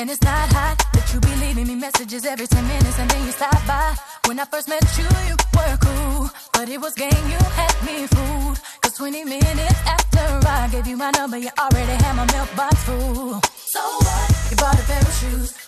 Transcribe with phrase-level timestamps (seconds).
[0.00, 3.22] And it's not hot that you be leaving me messages every 10 minutes and then
[3.26, 3.94] you stop by.
[4.24, 6.30] When I first met you, you were cool.
[6.54, 8.58] But it was game, you had me fooled.
[8.80, 13.42] Cause 20 minutes after I gave you my number, you already had my mailbox full.
[13.44, 14.28] So what?
[14.48, 15.59] You bought a pair of shoes.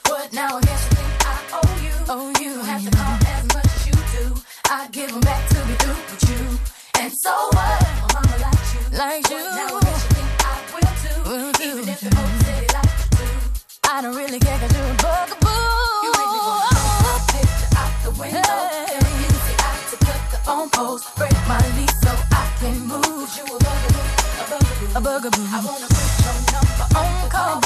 [20.74, 21.16] Oh, cut post.
[21.16, 23.28] Break my lease so I can move.
[23.36, 24.02] You a bugaboo,
[24.38, 25.46] a bugaboo, a bugaboo.
[25.52, 27.60] I wanna put your number on call.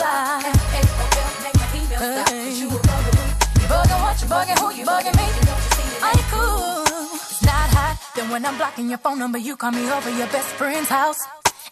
[0.44, 2.26] F-A-O-L, make my email stop.
[2.26, 3.26] Cause you a bugaboo.
[3.60, 5.26] You bugging what you bugging, who you bugging me?
[5.46, 6.84] Don't you see it ain't cool.
[7.14, 7.94] It's not hot.
[8.14, 11.18] Then when I'm blocking your phone number, you call me over your best friend's house.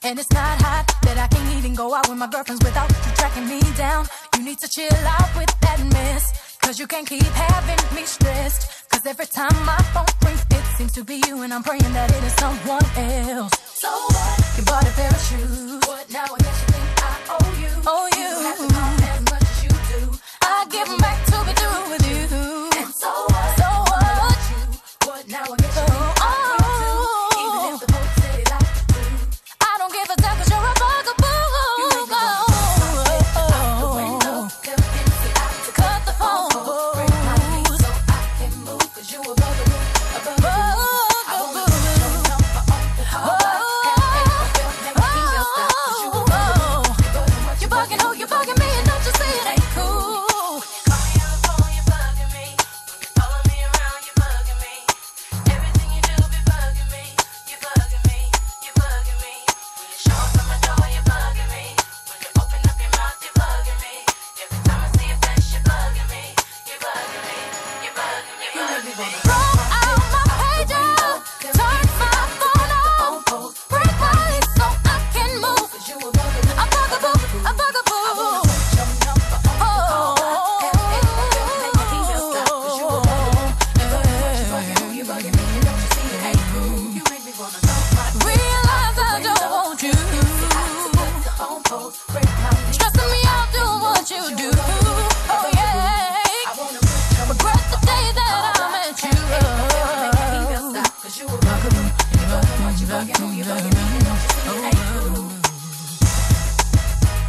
[0.02, 3.12] And it's not hot that I can't even go out with my girlfriends without you
[3.16, 4.06] tracking me down.
[4.36, 6.58] You need to chill out with that mess.
[6.60, 8.88] Cause you can't keep having me stressed.
[8.90, 10.44] Cause every time my phone rings,
[10.76, 13.52] seems to be you, and I'm praying that it is someone else.
[13.78, 14.56] So what?
[14.56, 15.80] You bought a pair of shoes.
[15.86, 16.24] What now?
[16.24, 17.70] I guess you think I owe you.
[17.86, 18.26] Oh, you.
[18.26, 18.66] You have to
[19.06, 20.18] as much as you do.
[20.42, 21.33] I give them back to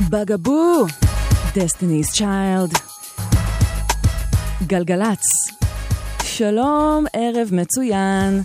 [0.10, 0.86] בגבו,
[1.56, 2.80] Destiny's Child,
[4.68, 5.24] גלגלצ.
[6.24, 8.42] שלום, ערב מצוין.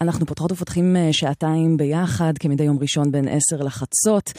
[0.00, 4.32] אנחנו פותחות ופותחים אה, שעתיים ביחד, כמדי יום ראשון בין עשר לחצות.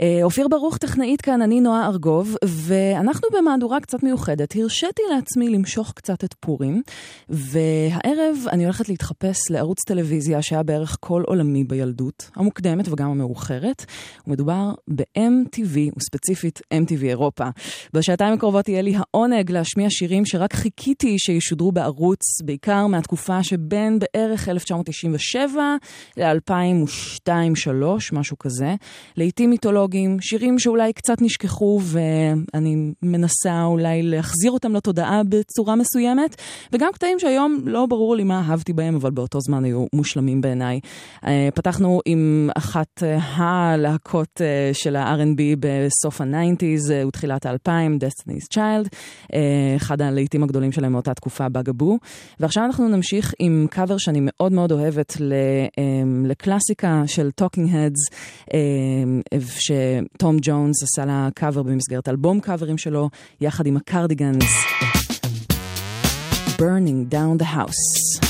[0.00, 4.56] אה, אופיר ברוך טכנאית כאן, אני נועה ארגוב, ואנחנו במהדורה קצת מיוחדת.
[4.56, 6.82] הרשיתי לעצמי למשוך קצת את פורים,
[7.28, 13.84] והערב אני הולכת להתחפש לערוץ טלוויזיה שהיה בערך כל עולמי בילדות, המוקדמת וגם המאוחרת.
[14.26, 17.44] ומדובר ב-MTV, וספציפית MTV אירופה.
[17.92, 24.48] בשעתיים הקרובות יהיה לי העונג להשמיע שירים שרק חיכיתי שישודרו בערוץ, בעיקר מהתקופה שבין בערך
[24.48, 25.62] 1997
[26.16, 27.72] ל-2002-2003,
[28.12, 28.74] משהו כזה.
[29.16, 29.50] לעיתים
[29.86, 36.36] מיתולוגיים, שירים שאולי קצת נשכחו ואני מנסה אולי להחזיר אותם לתודעה בצורה מסוימת,
[36.72, 40.80] וגם קטעים שהיום לא ברור לי מה אהבתי בהם, אבל באותו זמן היו מושלמים בעיניי.
[41.26, 48.88] אה, פתחנו עם אחת אה, הלהקות אה, של ה-R&B בסוף ה-90's ותחילת ה-2000, Destiny's Child,
[49.76, 51.98] אחד הלהיטים הגדולים שלהם מאותה תקופה, בגבו.
[52.40, 55.16] ועכשיו אנחנו נמשיך עם קאבר שאני מאוד מאוד אוהבת
[56.24, 58.16] לקלאסיקה של Talking Heads,
[60.14, 64.44] שתום ג'ונס עשה לה קאבר במסגרת אלבום קאברים שלו, יחד עם הקרדיגנס.
[66.58, 68.25] Burning Down the House.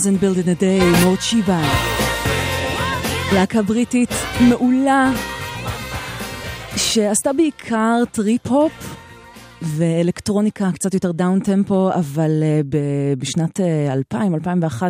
[0.00, 1.62] Rome wasn't built in a day, Morcheeba.
[3.34, 4.10] להקה בריטית
[4.48, 5.12] מעולה,
[6.76, 8.96] שעשתה בעיקר טריפ-הופ
[9.62, 14.82] ואלקטרוניקה קצת יותר down tempo, אבל ב- בשנת אה, 2000-2001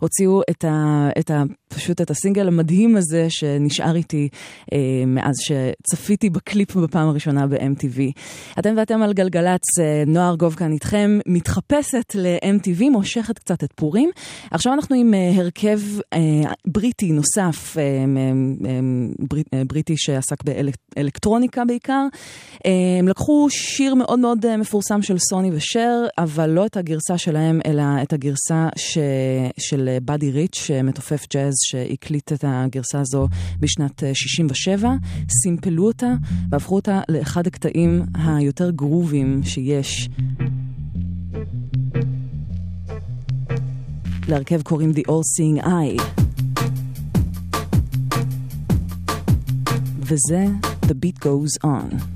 [0.00, 1.42] הוציאו את, ה, את ה,
[1.74, 4.28] פשוט את הסינגל המדהים הזה שנשאר איתי
[4.62, 4.74] אה,
[5.06, 8.20] מאז שצפיתי בקליפ בפעם הראשונה ב-MTV.
[8.58, 14.10] אתם ואתם על גלגלצ, אה, נועה ארגוב כאן איתכם, מתחפשת ל-MTV, מושכת קצת את פורים.
[14.50, 16.18] עכשיו אנחנו עם uh, הרכב uh,
[16.66, 22.06] בריטי נוסף, uh, um, בריט, uh, בריטי שעסק באלקטרוניקה בעיקר.
[22.54, 27.18] Uh, הם לקחו שיר מאוד מאוד uh, מפורסם של סוני ושר, אבל לא את הגרסה
[27.18, 28.98] שלהם, אלא את הגרסה ש...
[29.58, 33.28] של uh, באדי ריץ', מתופף ג'אז, שהקליט את הגרסה הזו
[33.60, 34.90] בשנת uh, 67.
[35.42, 36.14] סימפלו אותה
[36.50, 40.08] והפכו אותה לאחד הקטעים היותר גרובים שיש.
[44.28, 46.02] להרכב קוראים The All Seeing Eye.
[49.98, 50.46] וזה
[50.86, 52.13] The Beat Goes On.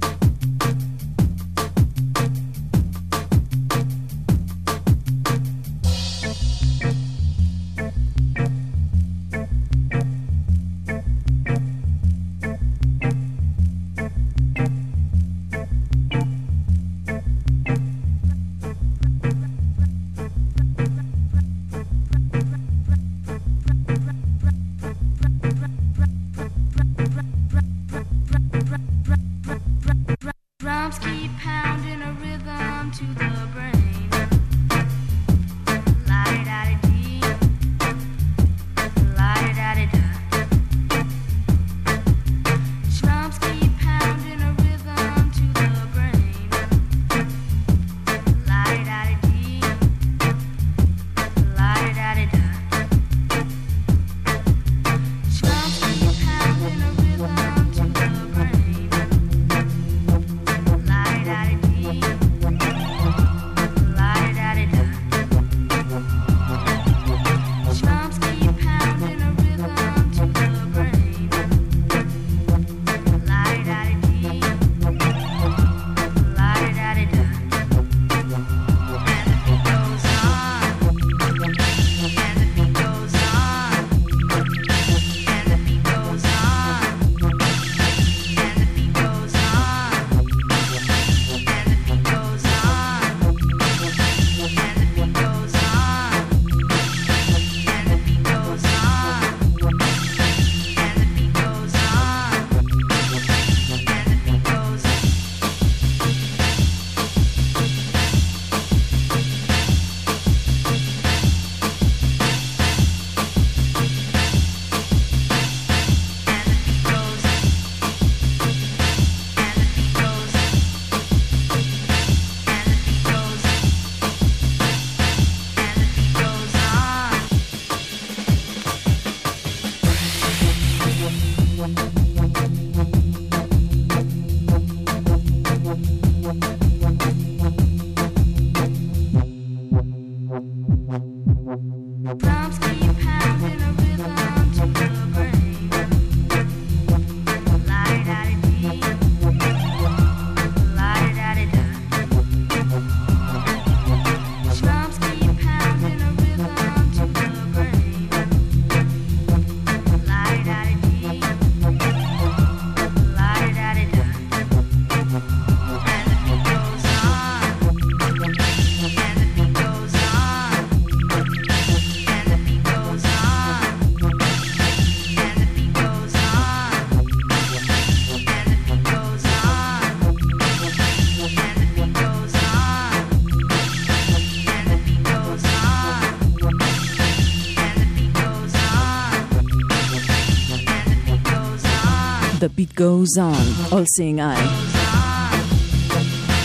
[192.78, 194.48] Goes On, All Seeing I.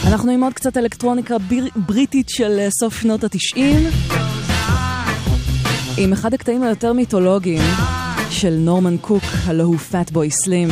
[0.07, 3.79] אנחנו עם עוד קצת אלקטרוניקה ביר, בריטית של אה, סוף שנות התשעים,
[5.97, 7.61] עם אחד הקטעים היותר מיתולוגיים
[8.29, 10.69] של נורמן קוק, הלא הוא Fatboy Slim.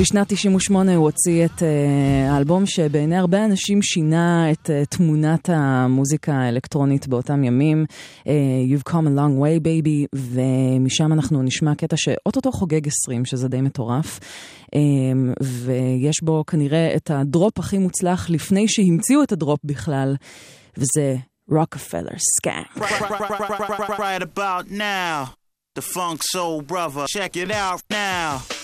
[0.00, 6.32] בשנת 98 הוא הוציא את אה, האלבום שבעיני הרבה אנשים שינה את אה, תמונת המוזיקה
[6.32, 7.86] האלקטרונית באותם ימים,
[8.26, 8.32] אה,
[8.68, 13.60] You've Come a Long Way Baby, ומשם אנחנו נשמע קטע שאו-טו-טו חוגג 20, שזה די
[13.60, 14.20] מטורף,
[15.40, 20.16] ויש בו כנראה את הדרופ הכי מוצלח לפני שהמציאו את הדרופ בכלל,
[20.76, 21.16] וזה
[21.50, 22.80] Rockefeller Skank.
[23.98, 25.34] Right about now,
[25.74, 28.63] the funk soul brother, check it out now.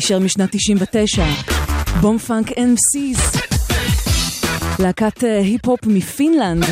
[0.00, 1.24] היישר משנת 99,
[2.00, 3.36] Bomfunk MC's,
[4.78, 6.64] להקת אה, היפ-הופ מפינלנד.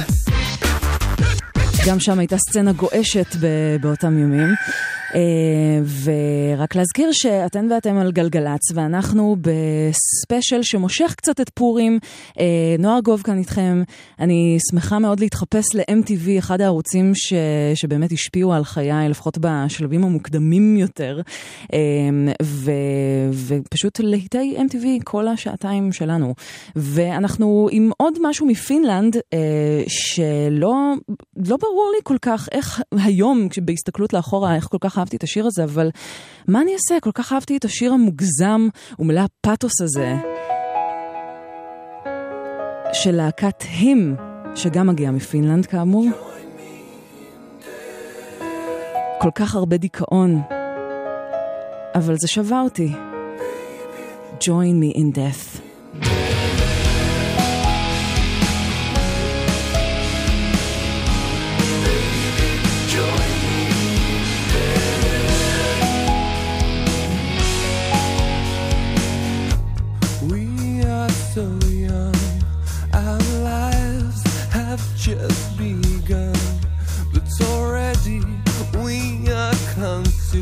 [1.87, 3.37] גם שם הייתה סצנה גועשת
[3.81, 4.49] באותם ימים.
[5.15, 5.21] אה,
[6.05, 9.37] ורק להזכיר שאתן ואתם על גלגלצ, ואנחנו
[10.29, 11.99] ספיישל שמושך קצת את פורים.
[12.39, 12.45] אה,
[12.79, 13.83] נועה ארגוב כאן איתכם.
[14.21, 17.33] אני שמחה מאוד להתחפש ל-MTV, אחד הערוצים ש...
[17.75, 21.21] שבאמת השפיעו על חיי, לפחות בשלבים המוקדמים יותר.
[21.73, 21.79] אה,
[22.43, 22.71] ו...
[23.33, 26.35] ופשוט להיטי MTV כל השעתיים שלנו.
[26.77, 30.95] ואנחנו עם עוד משהו מפינלנד, אה, שלא
[31.37, 35.47] לא ברור לי כל כך איך היום, בהסתכלות לאחורה, איך כל כך אהבתי את השיר
[35.47, 35.91] הזה, אבל
[36.49, 37.01] מה אני אעשה?
[37.01, 40.18] כל כך אהבתי את השיר המוגזם ומלא הפאתוס הזה
[42.93, 44.17] של להקת הם,
[44.55, 46.07] שגם מגיעה מפינלנד כאמור.
[49.21, 50.41] כל כך הרבה דיכאון,
[51.95, 52.93] אבל זה שווה אותי.
[54.41, 55.68] Join me in death.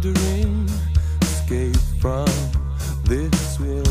[0.00, 0.68] considering
[1.22, 2.26] escape from
[3.04, 3.85] this world.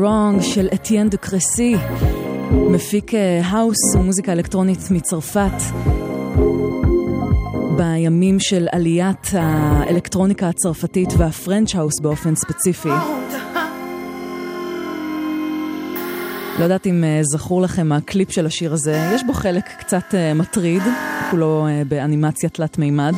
[0.00, 1.76] Wrong של אטיין דה קרסי,
[2.50, 5.62] מפיק אה, האוס ומוזיקה אלקטרונית מצרפת.
[7.76, 12.88] בימים של עליית האלקטרוניקה הצרפתית וה French house באופן ספציפי.
[16.58, 20.34] לא יודעת אם אה, זכור לכם הקליפ של השיר הזה, יש בו חלק קצת אה,
[20.34, 20.82] מטריד,
[21.30, 23.14] כולו אה, באנימציה תלת מימד,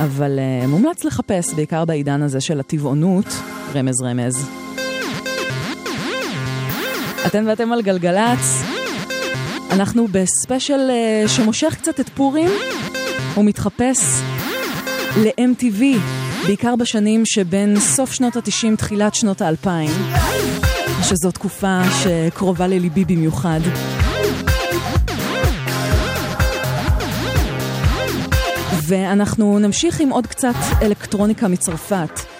[0.00, 3.26] אבל אה, מומלץ לחפש, בעיקר בעידן הזה של הטבעונות,
[3.74, 4.55] רמז רמז.
[7.26, 8.62] אתן ואתם על גלגלצ,
[9.70, 12.50] אנחנו בספיישל אה, שמושך קצת את פורים,
[13.34, 13.98] הוא מתחפש
[15.16, 15.82] ל-MTV,
[16.46, 19.68] בעיקר בשנים שבין סוף שנות ה-90, תחילת שנות ה-2000,
[21.02, 23.60] שזו תקופה שקרובה לליבי במיוחד.
[28.86, 32.35] ואנחנו נמשיך עם עוד קצת אלקטרוניקה מצרפת.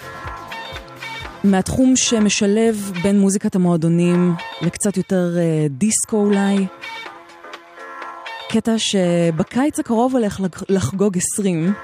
[1.50, 6.66] מהתחום שמשלב בין מוזיקת המועדונים לקצת יותר אה, דיסקו אולי.
[8.48, 11.74] קטע שבקיץ הקרוב הולך לח- לחגוג 20.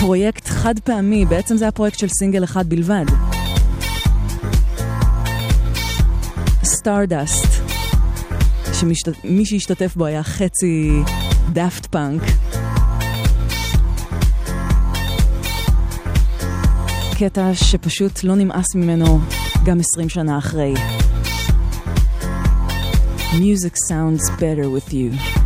[0.00, 3.04] פרויקט חד פעמי, בעצם זה הפרויקט של סינגל אחד בלבד.
[6.64, 7.48] Stardust,
[8.72, 10.90] שמי שהשתתף בו היה חצי
[11.52, 12.22] Daft Punk.
[17.20, 19.18] קטע שפשוט לא נמאס ממנו
[19.64, 20.74] גם 20 שנה אחרי.
[23.32, 25.39] Music sounds better with you.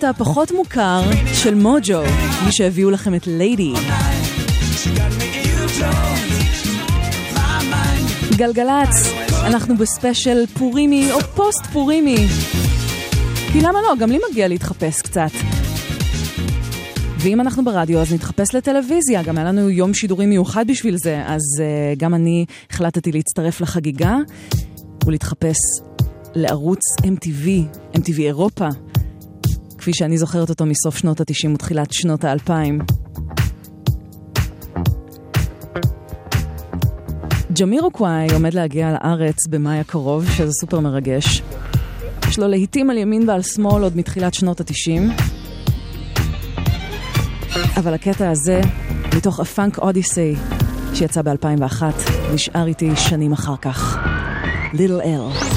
[0.00, 1.02] הקטע הפחות מוכר
[1.34, 2.02] של מוג'ו,
[2.44, 3.72] מי שהביאו לכם את ליידי.
[8.36, 9.12] גלגלצ,
[9.46, 12.26] אנחנו בספיישל פורימי או פוסט פורימי.
[13.52, 13.94] כי למה לא?
[13.98, 15.30] גם לי מגיע להתחפש קצת.
[17.18, 19.22] ואם אנחנו ברדיו, אז נתחפש לטלוויזיה.
[19.22, 24.16] גם היה לנו יום שידורי מיוחד בשביל זה, אז אה, גם אני החלטתי להצטרף לחגיגה
[25.06, 25.56] ולהתחפש
[26.34, 27.48] לערוץ MTV,
[27.96, 28.68] MTV אירופה.
[29.80, 32.50] כפי שאני זוכרת אותו מסוף שנות ה-90 ותחילת שנות ה-2000.
[37.60, 41.42] ג'מירוקוואי עומד להגיע לארץ במאי הקרוב, שזה סופר מרגש.
[42.28, 45.22] יש לו להיטים על ימין ועל שמאל עוד מתחילת שנות ה-90.
[47.76, 48.60] אבל הקטע הזה,
[49.16, 50.34] מתוך הפאנק אודיסי,
[50.94, 51.82] שיצא ב-2001,
[52.34, 53.98] נשאר איתי שנים אחר כך.
[54.72, 55.49] Little L.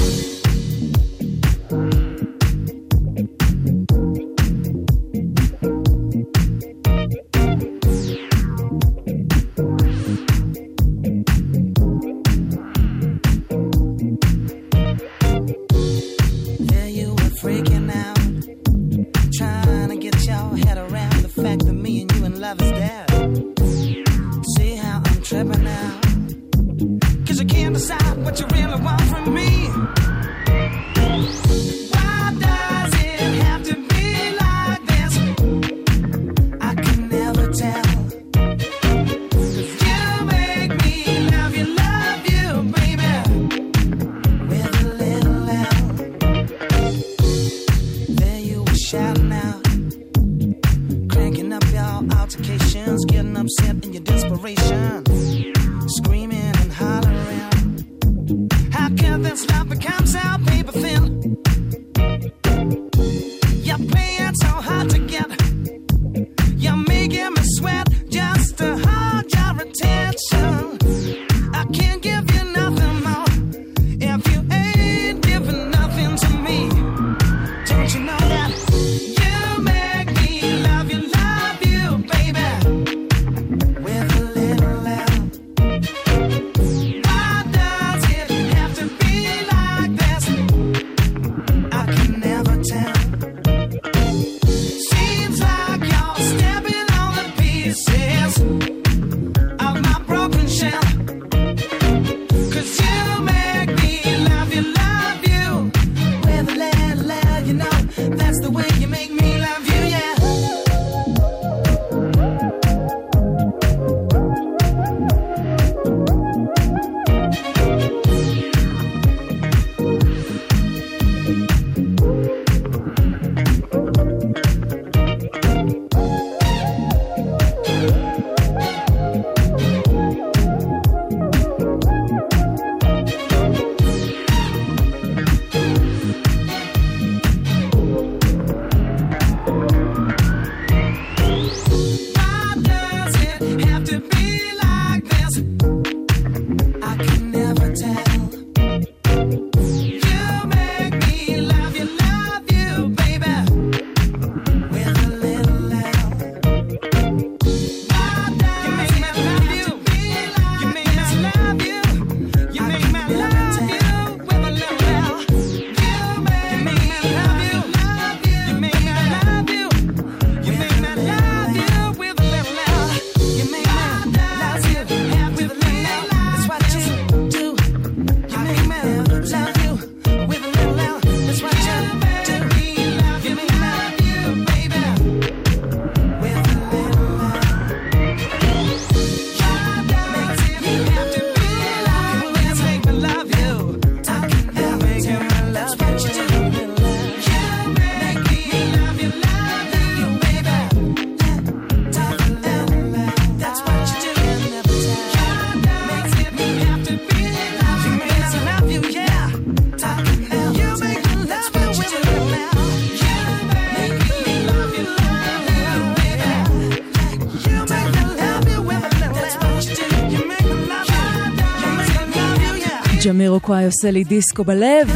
[223.24, 224.88] מרוקוואי עושה לי דיסקו בלב.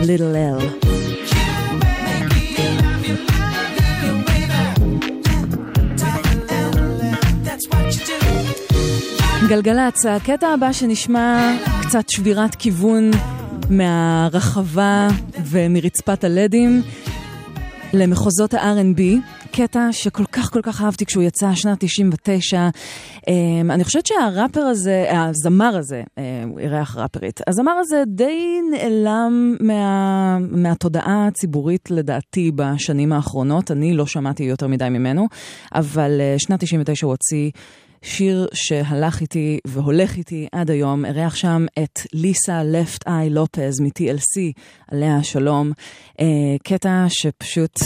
[0.00, 0.68] ליטל אל.
[9.48, 13.10] גלגלצ, הקטע הבא שנשמע קצת שבירת כיוון
[13.70, 15.08] מהרחבה
[15.44, 16.82] ומרצפת הלדים
[17.92, 19.00] למחוזות ה-R&B.
[19.52, 22.68] קטע שכל כך כל כך אהבתי כשהוא יצא, שנת 99.
[23.28, 29.56] אמ, אני חושבת שהראפר הזה, הזמר הזה, אה, הוא אירח ראפרית, הזמר הזה די נעלם
[29.60, 33.70] מה, מהתודעה הציבורית לדעתי בשנים האחרונות.
[33.70, 35.26] אני לא שמעתי יותר מדי ממנו,
[35.74, 37.50] אבל אה, שנת 99 הוא הוציא...
[38.02, 44.52] שיר שהלך איתי והולך איתי עד היום, אירח שם את ליסה לפט איי לופז מ-TLC,
[44.90, 45.72] עליה השלום.
[46.20, 46.26] אה,
[46.62, 47.80] קטע שפשוט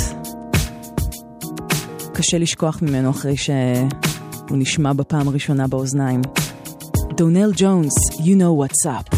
[2.17, 6.21] קשה לשכוח ממנו אחרי שהוא נשמע בפעם הראשונה באוזניים.
[7.17, 9.14] דונל ג'ונס, You know what's up.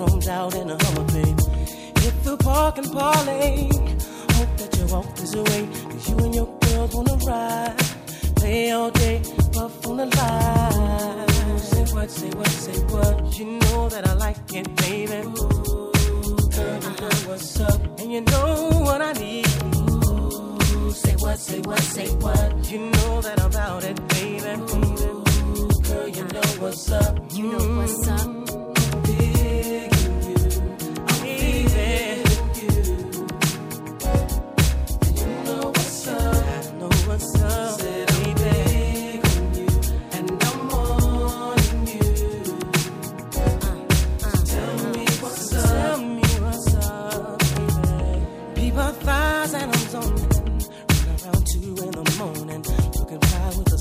[0.00, 1.40] All out in a Hummer, babe.
[2.00, 3.68] Hit the park and parlay.
[4.36, 7.76] Hope that you walk this away, cause you and your girls wanna ride.
[8.36, 9.22] Play all day,
[9.52, 11.58] puff on the line.
[11.58, 13.38] Say what, say what, say what.
[13.38, 15.14] You know that I like it, baby.
[15.14, 15.92] Ooh,
[16.54, 19.46] girl, you know what's up, and you know what I need.
[19.64, 22.70] Ooh, say what, say what, say what.
[22.70, 24.52] You know that I'm about it, baby.
[24.60, 27.18] Ooh, girl, you know what's up.
[27.32, 28.45] You know what's up.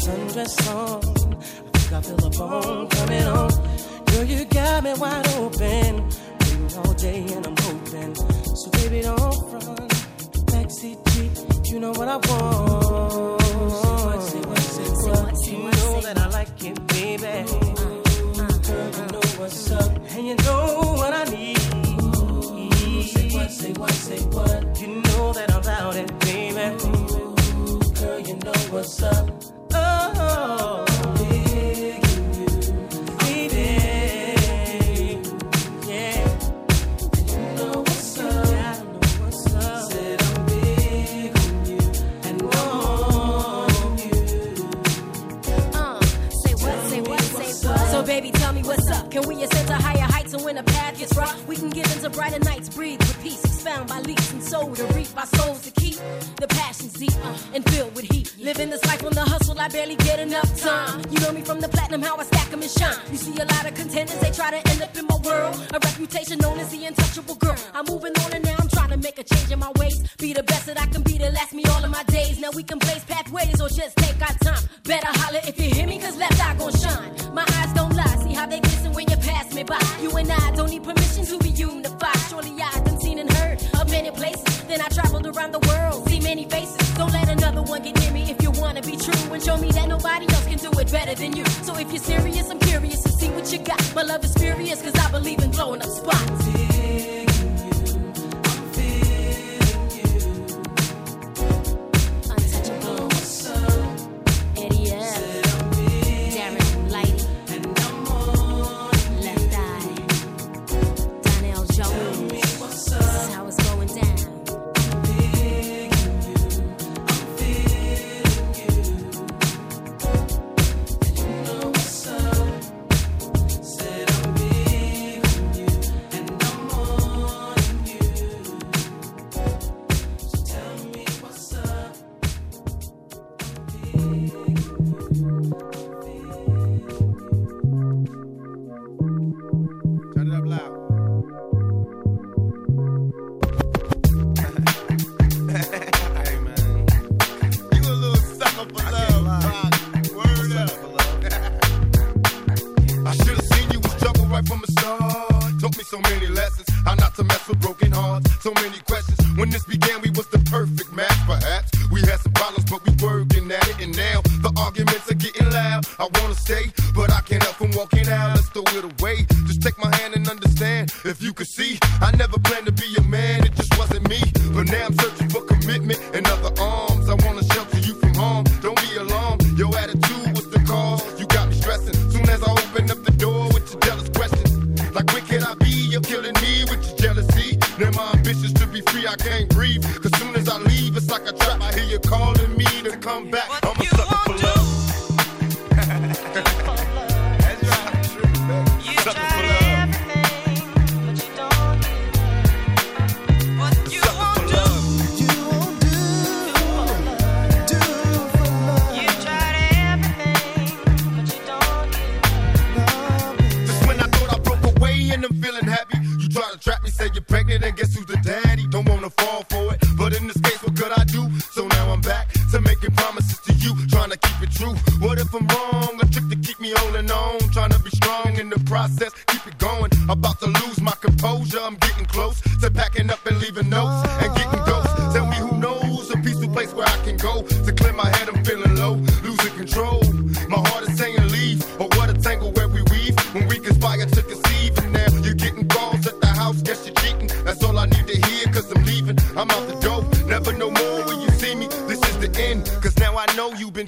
[0.06, 1.02] Sundress on.
[1.34, 3.50] I think I feel a bone coming on.
[4.06, 5.94] Girl, you got me wide open.
[6.42, 8.16] Waiting all day and I'm hoping.
[8.56, 9.92] So baby, don't front.
[10.52, 13.42] Backseat Jeep, you know what I want.
[13.42, 15.38] Say what, say what, say what.
[15.38, 17.36] say You know that I like it, baby.
[18.68, 21.58] Girl, you know what's up, and you know what I need.
[23.08, 24.82] Say what, say what, say what.
[24.82, 26.66] You know that I'm about it, baby.
[28.00, 29.45] Girl, you know what's up
[30.38, 30.85] oh.
[61.46, 62.98] From the platinum, how I stack 'em and shine.
[63.12, 63.65] You see a lot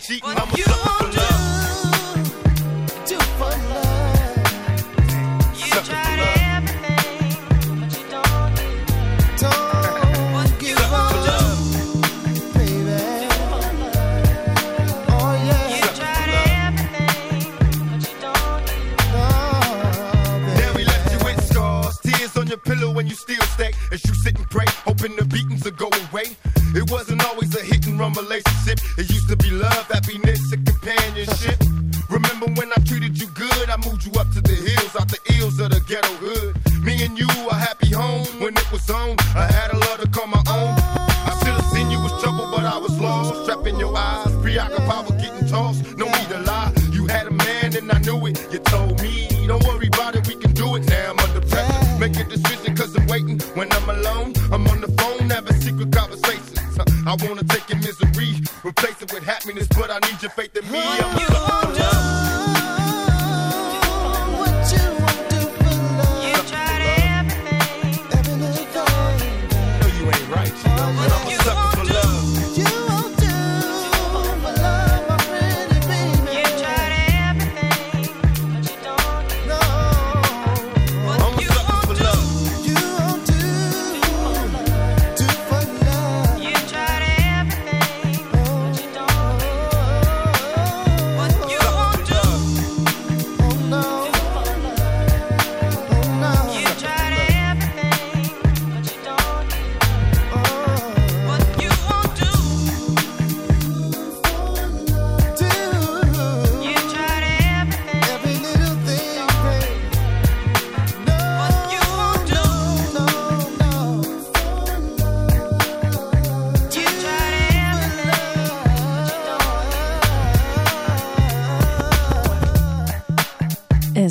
[0.07, 0.46] cheating.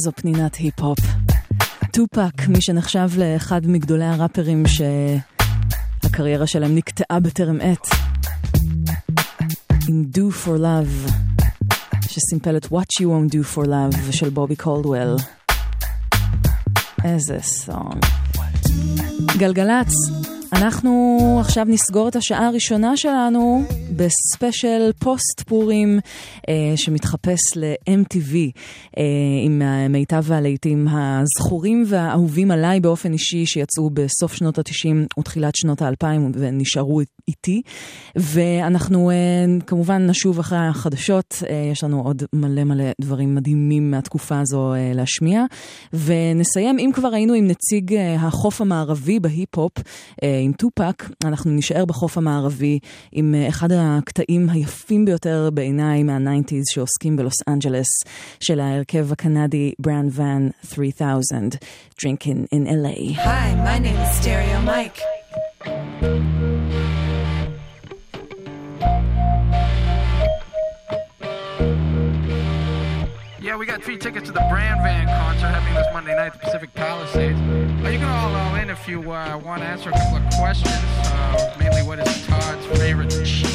[0.06, 0.98] זו פנינת היפ-הופ.
[1.92, 4.64] טופאק, מי שנחשב לאחד מגדולי הראפרים
[6.02, 7.88] שהקריירה שלהם נקטעה בטרם עת,
[9.88, 11.12] עם Do for Love,
[12.08, 15.16] שסימפל את What You Won't Do for Love של בובי קולדוול.
[17.04, 18.04] איזה song.
[19.38, 19.92] גלגלצ,
[20.52, 23.64] אנחנו עכשיו נסגור את השעה הראשונה שלנו
[23.96, 26.00] בספיישל פוסט פורים
[26.48, 28.34] אה, שמתחפש ל-MTV
[28.98, 29.02] אה,
[29.44, 36.06] עם מיטב הלהיטים הזכורים והאהובים עליי באופן אישי, שיצאו בסוף שנות ה-90 ותחילת שנות ה-2000
[36.34, 37.62] ונשארו איתי.
[38.16, 39.14] ואנחנו אה,
[39.66, 41.42] כמובן נשוב אחרי החדשות,
[41.72, 45.44] יש לנו עוד מלא מלא דברים מדהימים מהתקופה הזו להשמיע.
[45.92, 49.72] ונסיים, אם כבר היינו עם נציג החוף המערבי בהיפ-הופ,
[50.44, 52.78] עם טופק, אנחנו נשאר בחוף המערבי
[53.12, 57.88] עם אחד הקטעים היפים ביותר בעיניי מה ה-90's שעוסקים בלוס אנג'לס
[58.40, 61.56] של ההרכב הקנדי ברנד Van, 3000,
[61.98, 63.14] Drinking in LA.
[63.14, 65.00] Hi, my name is Stereo Mike.
[73.40, 76.32] Yeah, we got free tickets to the Brand Van concert happening this Monday night at
[76.34, 77.38] the Pacific Palisades.
[77.92, 80.74] You can all all in if you uh, want to answer a couple of questions,
[80.74, 83.46] uh, mainly what is Todd's favorite cheese.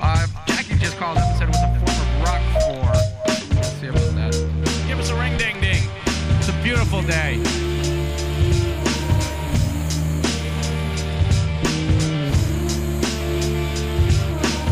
[0.00, 1.69] Uh, Jackie just called up and said it was a
[6.80, 7.36] beautiful day.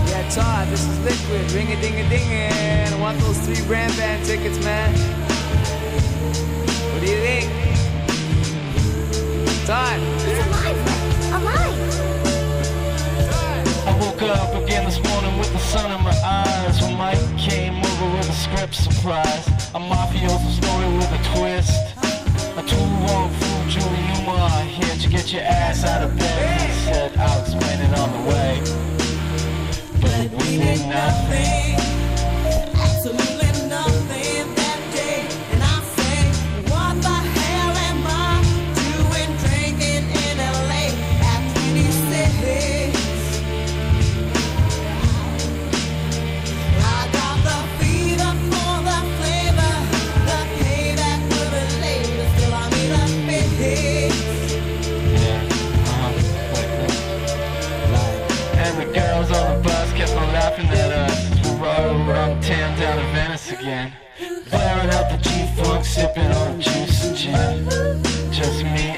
[0.08, 1.52] Yeah, Todd, this is Liquid.
[1.52, 2.22] Ring a ding a ding.
[2.32, 4.94] And I want those three Brand Band tickets, man.
[6.94, 7.50] What do you think?
[9.66, 10.00] Todd.
[10.24, 10.78] It's alive.
[11.42, 11.78] Alive.
[13.86, 17.76] I woke up again this morning with the sun in my eyes When Mike came
[17.84, 21.87] over with a script surprise A mafioso story with a twist
[23.08, 24.04] Woke up, Julie.
[24.12, 26.60] You are here to get your ass out of bed.
[26.60, 28.60] He said, I'll explain it on the way.
[30.00, 31.76] But we did nothing.
[32.74, 33.37] Absolutely.
[62.78, 63.92] down to Venice again.
[64.50, 68.02] Blaring out the G-Funk, sipping on juice and gin.
[68.32, 68.97] Just me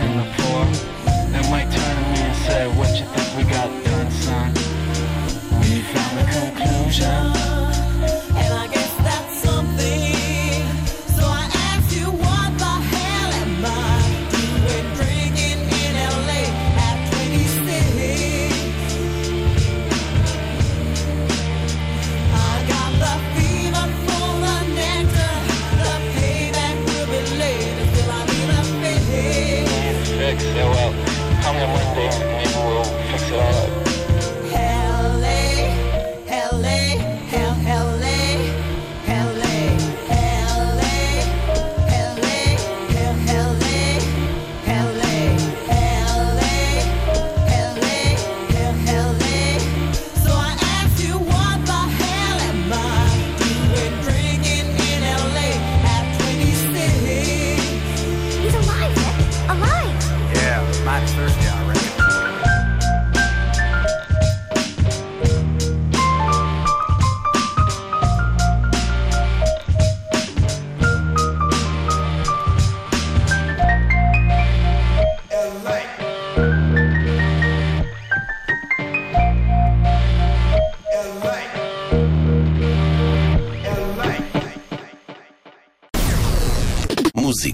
[0.00, 0.72] in the form
[1.32, 4.54] They Mike turned to me and said, what you think we got done, son?
[5.60, 7.37] We found the conclusion.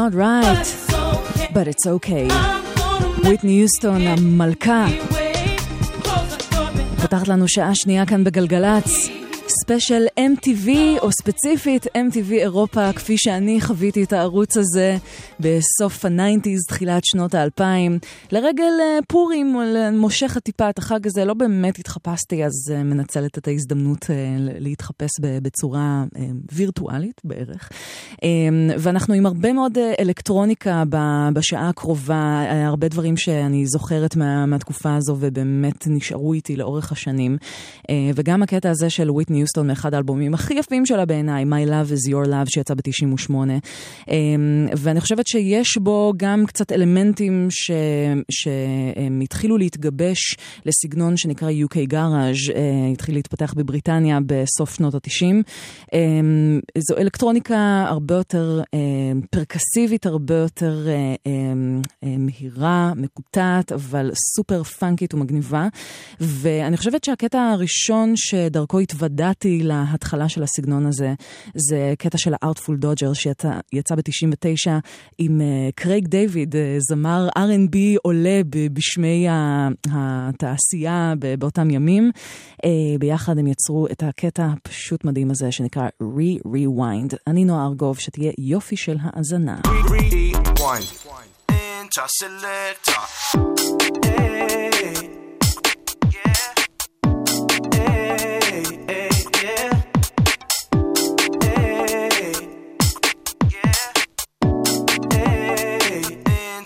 [0.00, 0.66] Not right,
[1.54, 2.26] but it's okay.
[3.24, 4.86] וויטני יוסטון, המלכה,
[7.02, 9.08] פותחת לנו שעה שנייה כאן בגלגלצ.
[9.48, 10.68] ספיישל MTV,
[11.00, 14.96] או ספציפית MTV אירופה, כפי שאני חוויתי את הערוץ הזה
[15.40, 17.62] בסוף ה-90's, תחילת שנות ה-2000.
[18.32, 19.60] לרגל אה, פורים, או
[19.92, 25.10] מושך טיפה את החג הזה, לא באמת התחפשתי, אז אה, מנצלת את ההזדמנות אה, להתחפש
[25.42, 26.22] בצורה אה,
[26.52, 27.70] וירטואלית בערך.
[28.22, 28.28] אה,
[28.78, 30.84] ואנחנו עם הרבה מאוד אה, אלקטרוניקה
[31.32, 37.36] בשעה הקרובה, אה, הרבה דברים שאני זוכרת מה, מהתקופה הזו ובאמת נשארו איתי לאורך השנים.
[37.90, 41.92] אה, וגם הקטע הזה של וויטני יוסטון מאחד האלבומים הכי יפים שלה בעיניי, My Love
[41.92, 43.34] is Your Love, שיצא ב-98.
[44.76, 47.70] ואני חושבת שיש בו גם קצת אלמנטים ש...
[48.30, 55.34] שהם התחילו להתגבש לסגנון שנקרא UK Garage, אה, התחיל להתפתח בבריטניה בסוף שנות ה-90.
[56.78, 58.78] זו אלקטרוניקה הרבה יותר אה,
[59.30, 61.32] פרקסיבית, הרבה יותר אה, אה,
[62.04, 65.68] אה, מהירה, מקוטעת, אבל סופר פאנקית ומגניבה.
[66.20, 71.14] ואני חושבת שהקטע הראשון שדרכו התוודעתי להתחלה של הסגנון הזה,
[71.54, 74.70] זה קטע של ה-Artful Dodger שיצא ב-99
[75.22, 75.40] עם
[75.74, 78.40] קרייג דיוויד, uh, זמר R&B עולה
[78.72, 79.26] בשמי
[79.92, 82.10] התעשייה באותם ימים.
[82.52, 82.66] Uh,
[82.98, 87.16] ביחד הם יצרו את הקטע הפשוט מדהים הזה שנקרא Re-Rewind.
[87.26, 89.60] אני נועה ארגוב, שתהיה יופי של האזנה.
[89.64, 91.00] Rewind.
[91.50, 92.06] Enter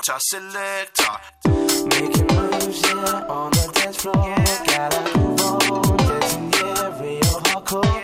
[0.07, 1.14] enter selector.
[1.88, 4.14] Making moves, yeah, on the dance floor.
[4.66, 7.84] Gotta move on, dancing, yeah, real hardcore.
[7.84, 8.03] From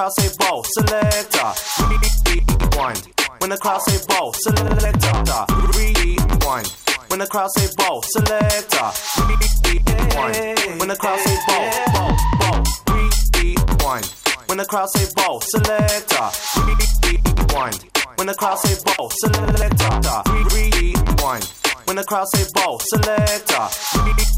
[0.00, 1.52] Crowd say ball, selector.
[1.78, 3.08] Rewind.
[3.38, 5.44] When the crowd say ball, selector.
[5.76, 6.68] Rewind.
[7.08, 8.88] When the crowd say ball, selector.
[9.28, 10.80] Rewind.
[10.80, 12.64] When the crowd say ball, ball, ball.
[12.88, 14.06] Rewind.
[14.46, 16.30] When the crowd say ball, selector.
[16.64, 17.84] Rewind.
[18.16, 20.22] When the crowd say ball, selector.
[20.54, 21.59] Rewind.
[21.90, 23.66] When the crowd say ball, selector.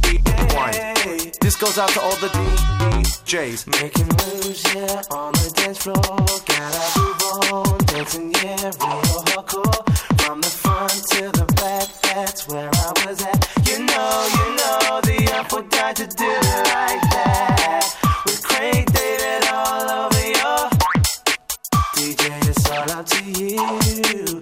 [0.08, 1.36] Rewind.
[1.42, 3.66] This goes out to all the DJs.
[3.82, 6.00] Making moves, yeah, on the dance floor.
[6.48, 9.84] Gotta move on, dancing, yeah, real hardcore.
[10.22, 13.46] From the front to the back, that's where I was at.
[13.68, 17.84] You know, you know, the apple died to do it like that.
[18.24, 20.70] With Craig David all over your
[21.96, 24.41] DJ, it's all up to you.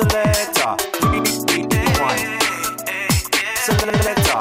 [0.00, 0.76] Selector.
[0.96, 1.20] Three,
[2.00, 2.20] one.
[3.56, 4.40] Selector.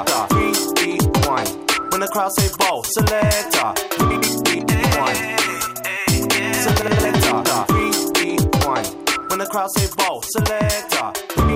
[0.77, 0.97] Three,
[1.27, 1.47] one.
[1.91, 3.73] When the crowd say ball, selector.
[3.99, 4.23] Three.
[6.53, 7.65] Selector.
[8.15, 8.85] Three, one.
[9.27, 11.48] When the crowd say ball, selector.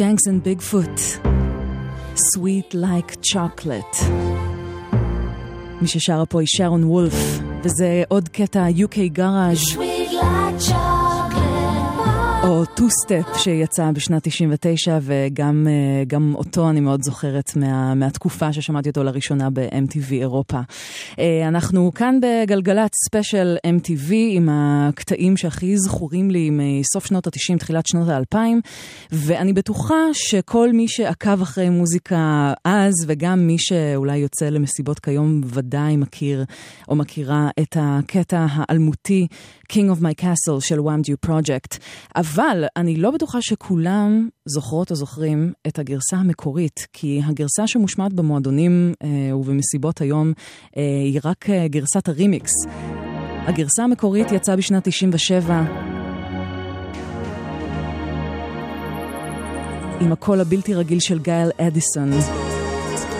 [0.00, 0.98] Shanks and Bigfoot,
[2.14, 4.04] Sweet Like Chocolate.
[5.80, 10.72] מי ששרה פה היא שרון וולף, וזה עוד קטע UK garage like.
[12.44, 19.04] או two-step שיצא בשנת 99, וגם אה, אותו אני מאוד זוכרת מה, מהתקופה ששמעתי אותו
[19.04, 20.60] לראשונה ב-MTV אירופה.
[21.20, 27.86] אה, אנחנו כאן בגלגלצ ספיישל MTV עם הקטעים שהכי זכורים לי מסוף שנות ה-90, תחילת
[27.86, 28.36] שנות ה-2000,
[29.12, 35.96] ואני בטוחה שכל מי שעקב אחרי מוזיקה אז, וגם מי שאולי יוצא למסיבות כיום, ודאי
[35.96, 36.44] מכיר
[36.88, 39.26] או מכירה את הקטע האלמותי
[39.72, 41.78] King of My Castle של One Due Project.
[42.16, 48.92] אבל אני לא בטוחה שכולם זוכרות או זוכרים את הגרסה המקורית, כי הגרסה שמושמעת במועדונים
[49.02, 50.32] אה, ובמסיבות היום
[50.76, 52.50] אה, היא רק אה, גרסת הרימיקס.
[53.46, 55.62] הגרסה המקורית יצאה בשנת 97.
[60.00, 62.10] עם הקול הבלתי רגיל של גייל אדיסון.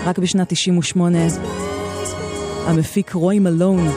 [0.04, 1.18] רק בשנת 98
[2.66, 3.88] המפיק רוי מלון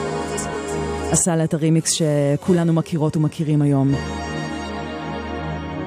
[1.10, 3.94] עשה לה את הרימיקס שכולנו מכירות ומכירים היום.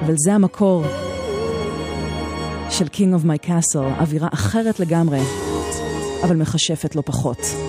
[0.04, 0.84] אבל זה המקור
[2.70, 5.20] של King of My Castle, אווירה אחרת לגמרי,
[6.24, 7.67] אבל מכשפת לא פחות.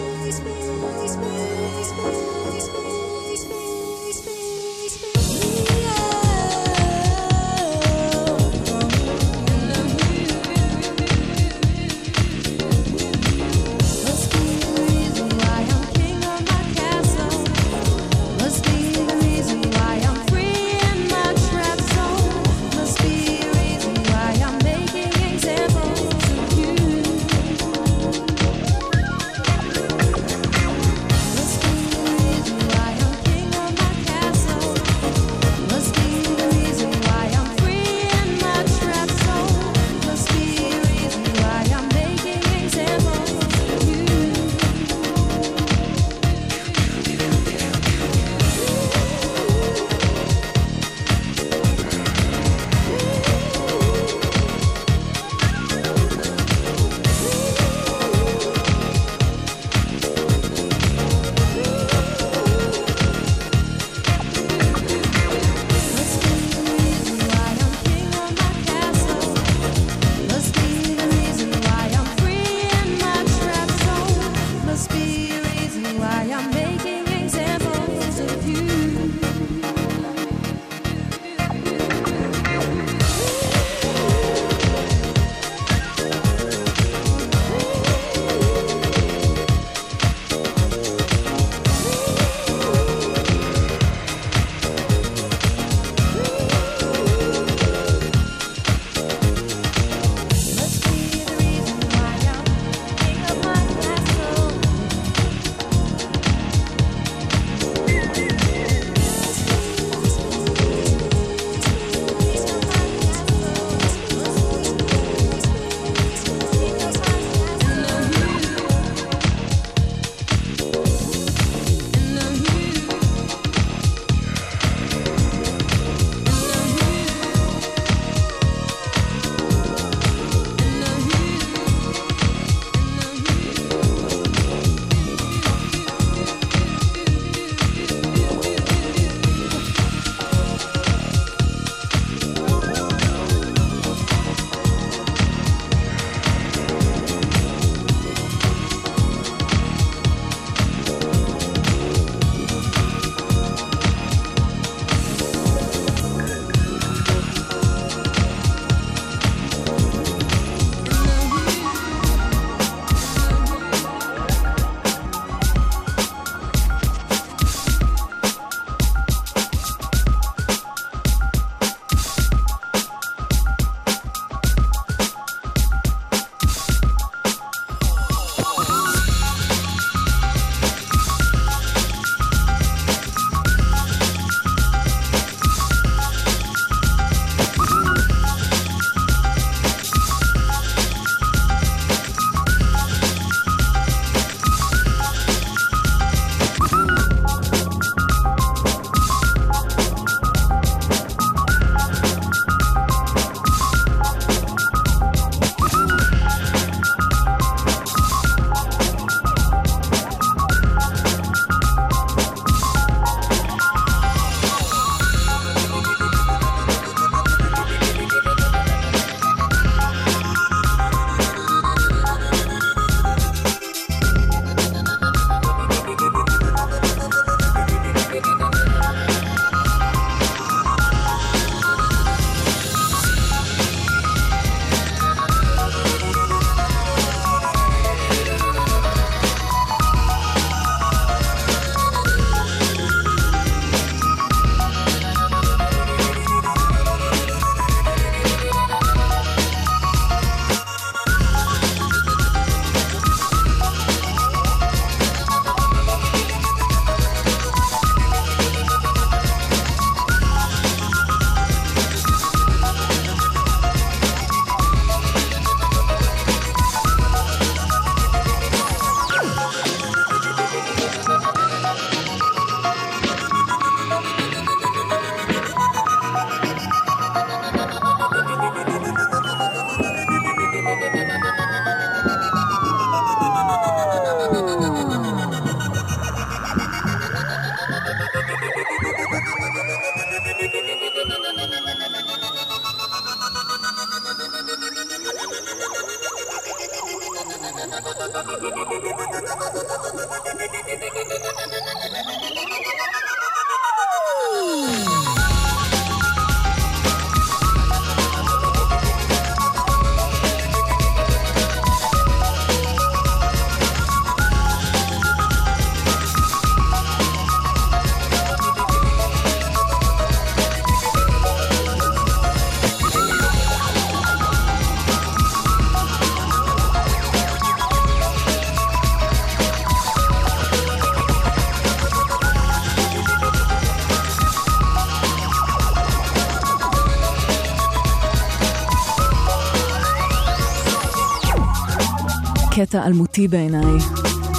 [342.70, 343.78] קטע אלמותי בעיניי,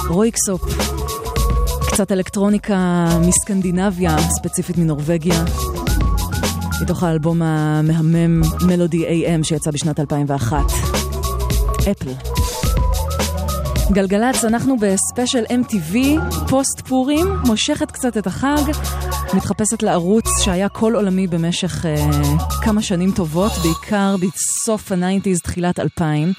[0.09, 0.61] Röyksopp,
[1.91, 5.43] קצת אלקטרוניקה מסקנדינביה, ספציפית מנורבגיה,
[6.81, 10.57] מתוך האלבום המהמם Melody AM שיצא בשנת 2001,
[11.91, 12.11] Eple.
[13.91, 15.97] גלגלצ, אנחנו בספיישל MTV,
[16.49, 18.71] פוסט פורים, מושכת קצת את החג,
[19.33, 21.95] מתחפשת לערוץ שהיה כל עולמי במשך אה,
[22.61, 26.33] כמה שנים טובות, בעיקר בסוף ה nineties, תחילת 2000.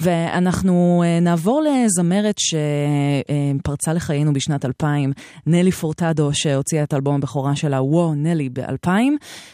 [0.00, 5.12] ואנחנו אה, נעבור לזמרת שפרצה לחיינו בשנת 2000,
[5.46, 8.90] נלי פורטדו, שהוציאה את אלבום הבכורה שלה, וואו, נלי, ב-2000.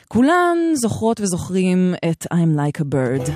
[0.08, 3.30] כולן זוכרות וזוכרים את I'm Like a Bird.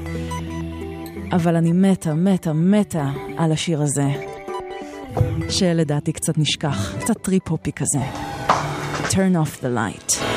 [1.32, 4.08] אבל אני מתה, מתה, מתה על השיר הזה,
[5.48, 8.00] שלדעתי קצת נשכח, קצת trip-hop־י כזה.
[9.10, 10.29] Turn off the light.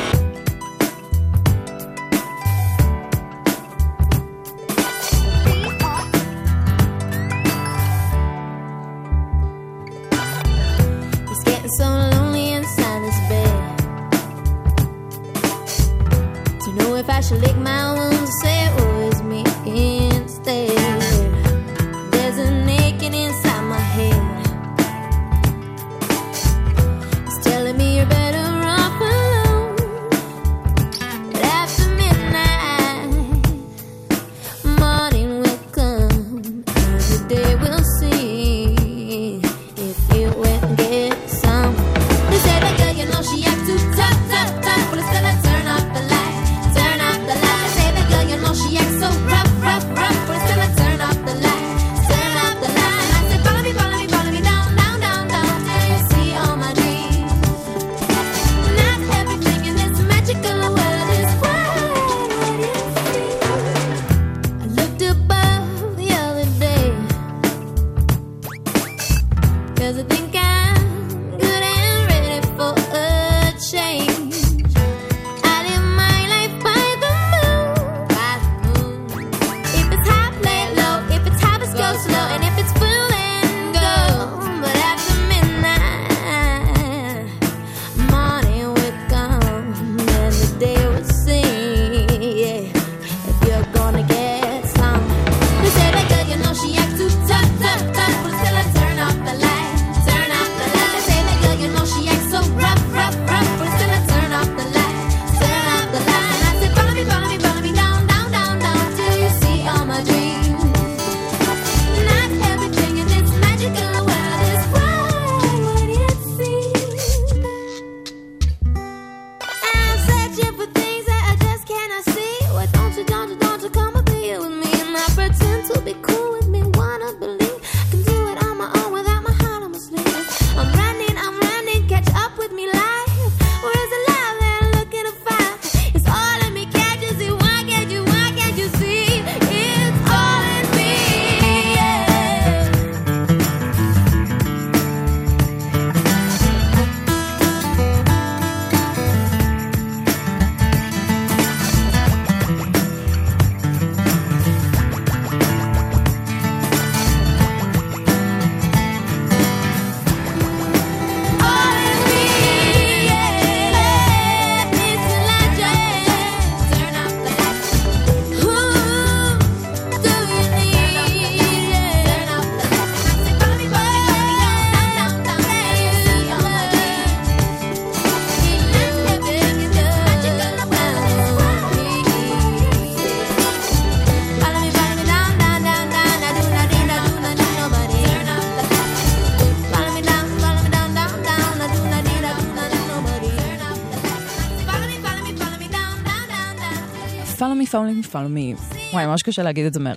[197.74, 198.76] follow me, follow me.
[198.94, 199.96] וואי, ממש קשה להגיד את זה מהר.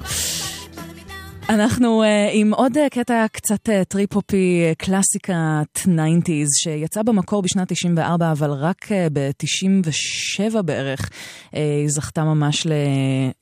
[1.49, 5.33] אנחנו uh, עם עוד uh, קטע קצת אה, טריפופי, uh, קלאסיקת
[5.77, 11.09] uh, 90's, שיצא במקור בשנת 94, אבל רק uh, ב-96 ב-97 בערך uh,
[11.53, 12.73] היא זכתה ממש ל,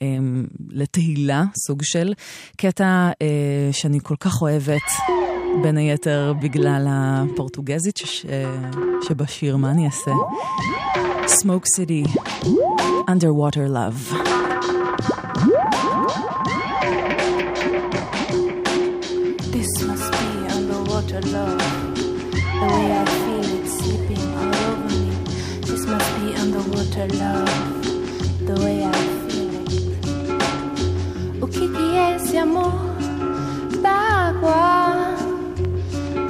[0.01, 0.03] um,
[0.71, 2.13] לתהילה, סוג של
[2.57, 4.83] קטע uh, שאני כל כך אוהבת,
[5.63, 8.27] בין היתר בגלל הפורטוגזית ש,
[9.09, 10.11] שבשיר, מה אני אעשה?
[11.43, 12.05] Smoke City,
[13.09, 14.54] Underwater Love.
[27.05, 28.47] Underwater love.
[28.47, 28.93] The way I
[29.29, 29.73] feel it.
[31.43, 31.67] O que
[31.97, 32.73] é esse amor
[33.83, 33.91] da
[34.29, 35.17] água?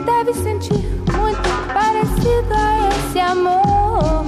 [0.05, 4.25] Deve sentir muito parecido a esse amor.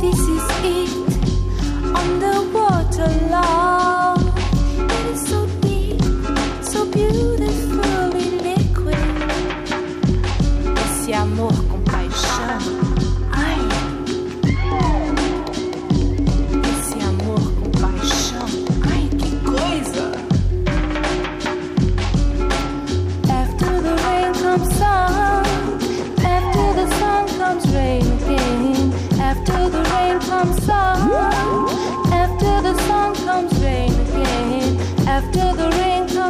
[0.00, 0.92] This is it.
[1.94, 3.71] Underwater love.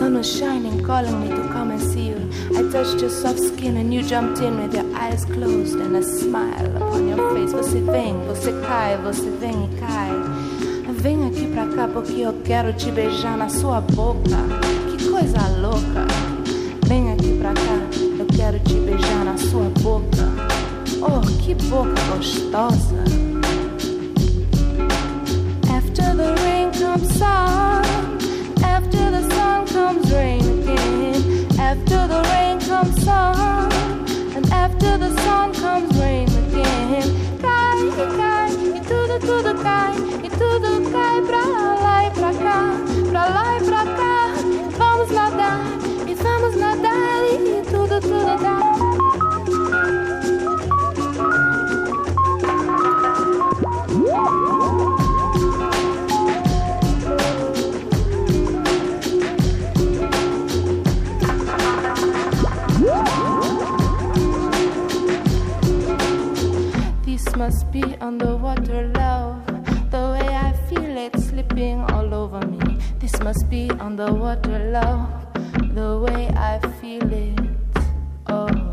[0.00, 2.20] sun was shining, calling me to come and see you.
[2.56, 6.02] I touched your soft skin and you jumped in with your eyes closed and a
[6.02, 7.52] smile upon your face.
[7.52, 10.12] Você vem, você cai, você vem e cai.
[11.02, 14.40] Vem aqui pra cá porque eu quero te beijar na sua boca.
[14.90, 16.06] Que coisa louca.
[16.86, 17.78] Vem aqui pra cá,
[18.18, 20.24] eu quero te beijar na sua boca.
[21.02, 23.04] Oh, que boca gostosa.
[25.68, 27.99] After the rain comes sun.
[31.70, 33.70] After the rain comes sun.
[34.34, 37.08] And after the sun comes rain again.
[37.40, 37.78] Cai,
[38.18, 39.94] cai, e tudo, tudo cai.
[40.26, 41.44] E tudo cai pra
[41.84, 42.74] lá e pra cá.
[43.12, 43.89] Pra lá e pra cá.
[67.22, 69.44] This must be underwater love.
[69.90, 72.78] The way I feel it slipping all over me.
[72.98, 75.06] This must be underwater love.
[75.74, 77.38] The way I feel it.
[78.26, 78.69] Oh.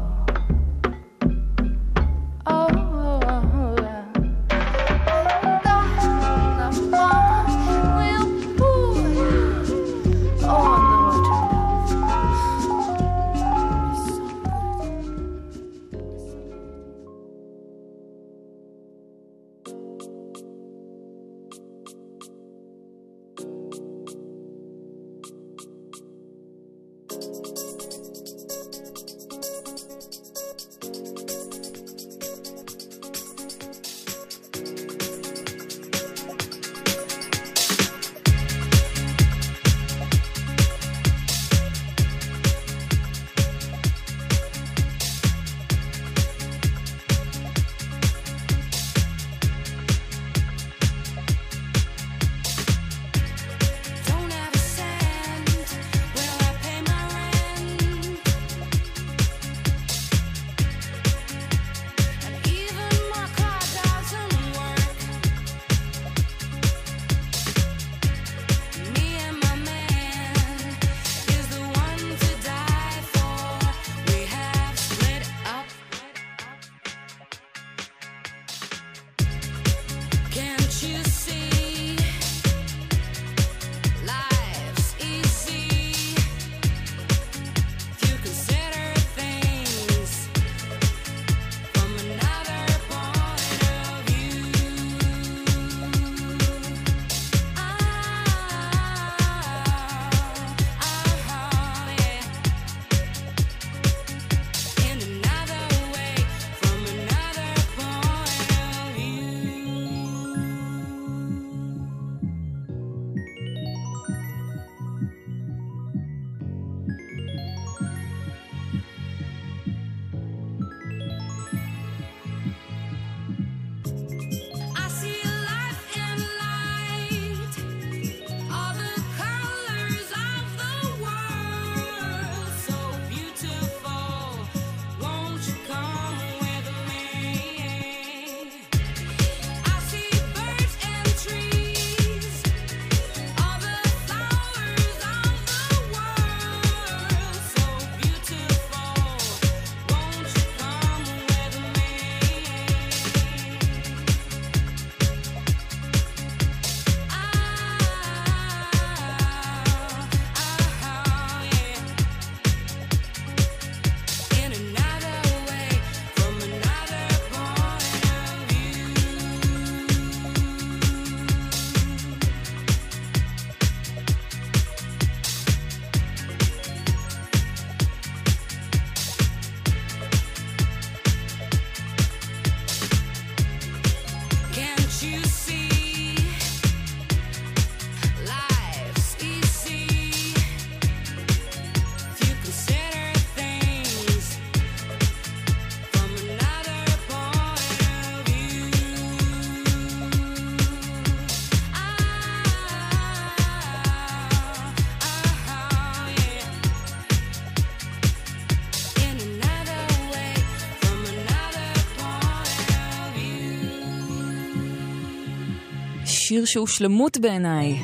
[216.38, 217.80] שיר שהוא שלמות בעיניי.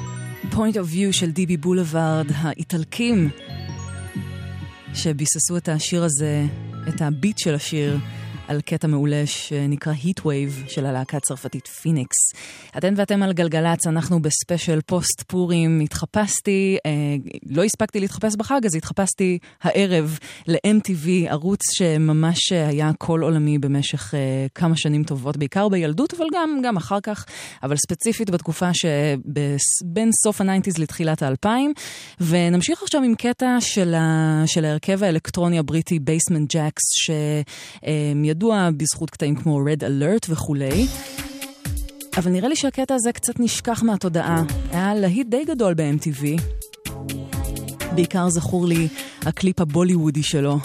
[0.52, 3.30] Point of View של DB Boulevard, האיטלקים,
[4.94, 6.46] שביססו את השיר הזה,
[6.88, 7.98] את הביט של השיר,
[8.48, 12.16] על קטע מעולה שנקרא Heat Wave של הלהקה הצרפתית פיניקס.
[12.78, 15.80] אתן ואתם על גלגלצ, אנחנו בספיישל פוסט פורים.
[15.80, 16.92] התחפשתי, אה,
[17.50, 24.20] לא הספקתי להתחפש בחג, אז התחפשתי הערב ל-MTV, ערוץ שממש היה קול עולמי במשך אה,
[24.56, 27.26] כמה שנים טובות, בעיקר בילדות, אבל גם, גם אחר כך,
[27.64, 31.74] אבל ספציפית בתקופה שבין סוף הניינטיז לתחילת האלפיים.
[32.22, 36.84] ונמשיך עכשיו עם קטע של, ה, של ההרכב האלקטרוני הבריטי Basement Jaxx,
[38.34, 40.88] שידוע בזכות קטעים כמו Red Alert וכולי.
[42.18, 44.44] אבל נראה לי שהקטע הזה קצת נשכח מהתודעה.
[44.72, 46.42] היה להיט די גדול ב-MTV.
[47.96, 48.88] בעיקר זכור לי
[49.22, 50.58] הקליפ הבוליוודי שלו.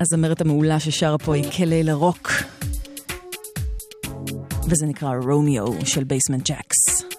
[0.00, 2.30] הזמרת המעולה ששרה פה היא קלי לרוק.
[4.64, 7.15] וזה נקרא Romeo של Basement Jaxx.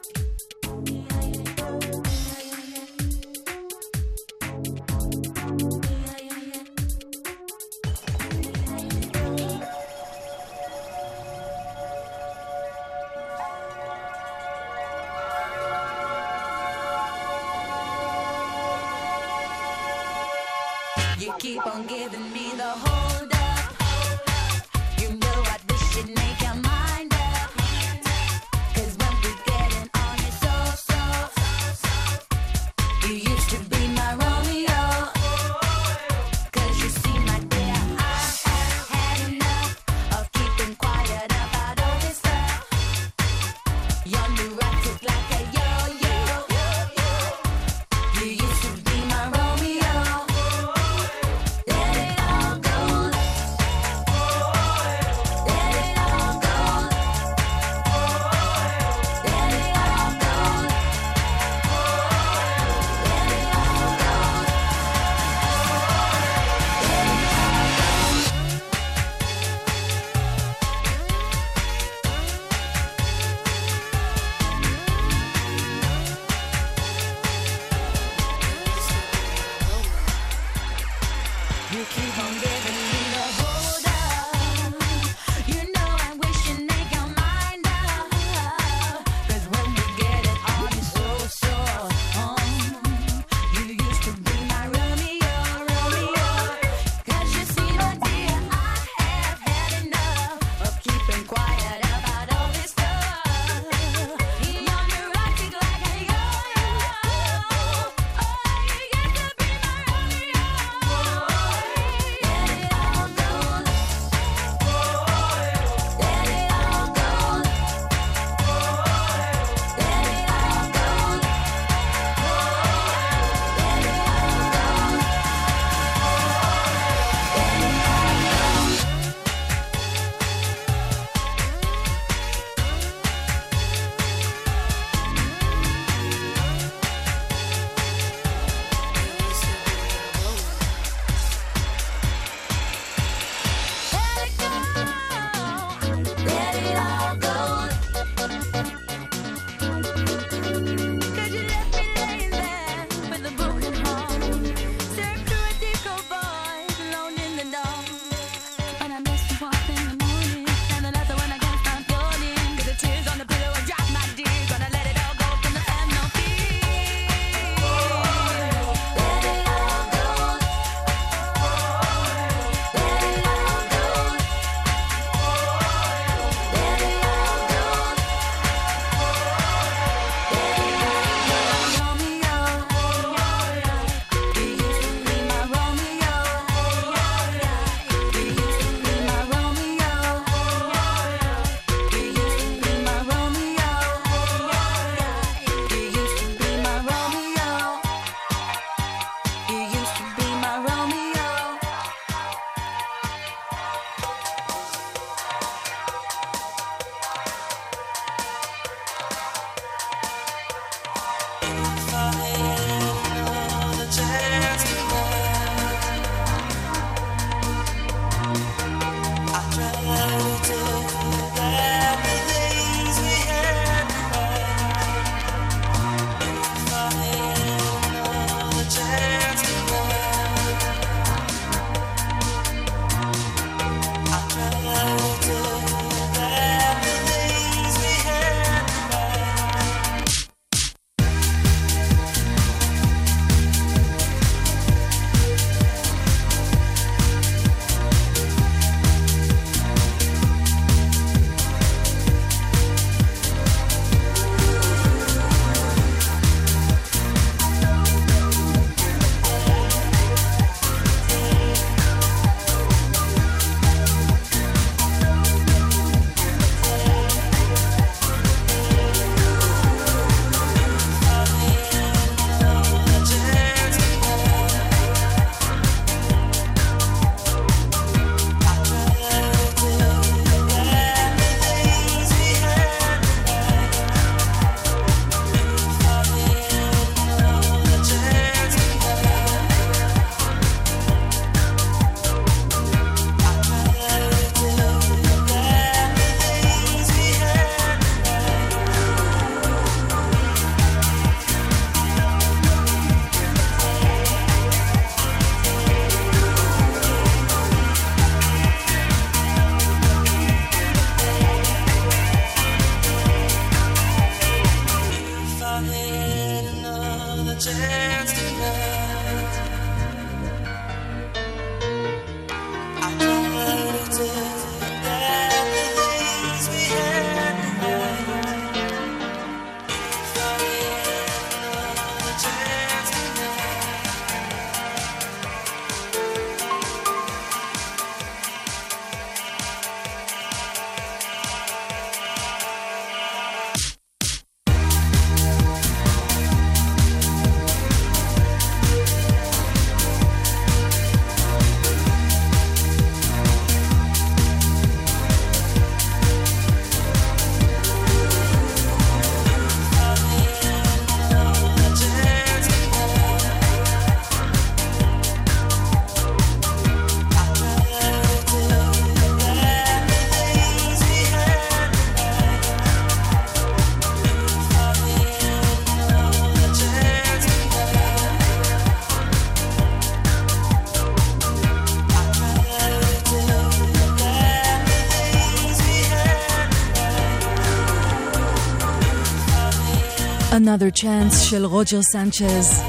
[390.57, 392.61] Another Chance של רוג'ר סנצ'ז,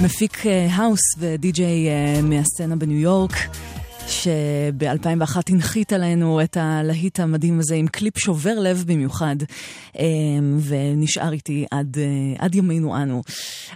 [0.00, 3.32] מפיק אה, האוס ודי-ג'יי אה, מהסצנה בניו יורק,
[4.10, 9.36] שב-2001 הנחית עלינו את הלהיט המדהים הזה עם קליפ שובר לב במיוחד,
[9.98, 10.04] אה,
[10.64, 13.22] ונשאר איתי עד, אה, עד ימינו אנו.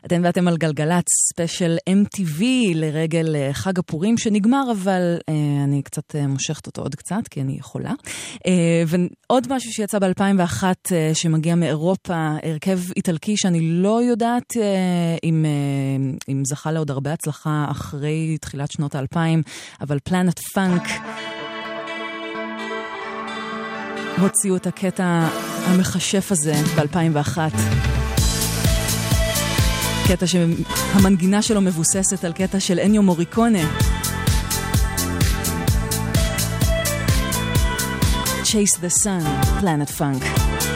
[0.07, 2.43] אתם ואתם על גלגלצ, ספיישל MTV
[2.75, 7.41] לרגל אה, חג הפורים שנגמר, אבל אה, אני קצת אה, מושכת אותו עוד קצת, כי
[7.41, 7.93] אני יכולה.
[8.47, 15.45] אה, ועוד משהו שיצא ב-2001 אה, שמגיע מאירופה, הרכב איטלקי שאני לא יודעת אה, אם,
[15.45, 19.43] אה, אם זכה לעוד הרבה הצלחה אחרי תחילת שנות האלפיים,
[19.81, 20.83] אבל פלנט פאנק
[24.21, 25.29] הוציאו את הקטע
[25.67, 28.04] המכשף הזה ב-2001.
[30.09, 33.59] קטע שהמנגינה שלו מבוססת על קטע של אניו מוריקונה.
[38.45, 39.25] Chase the Sun,
[39.61, 40.74] Planet Funk.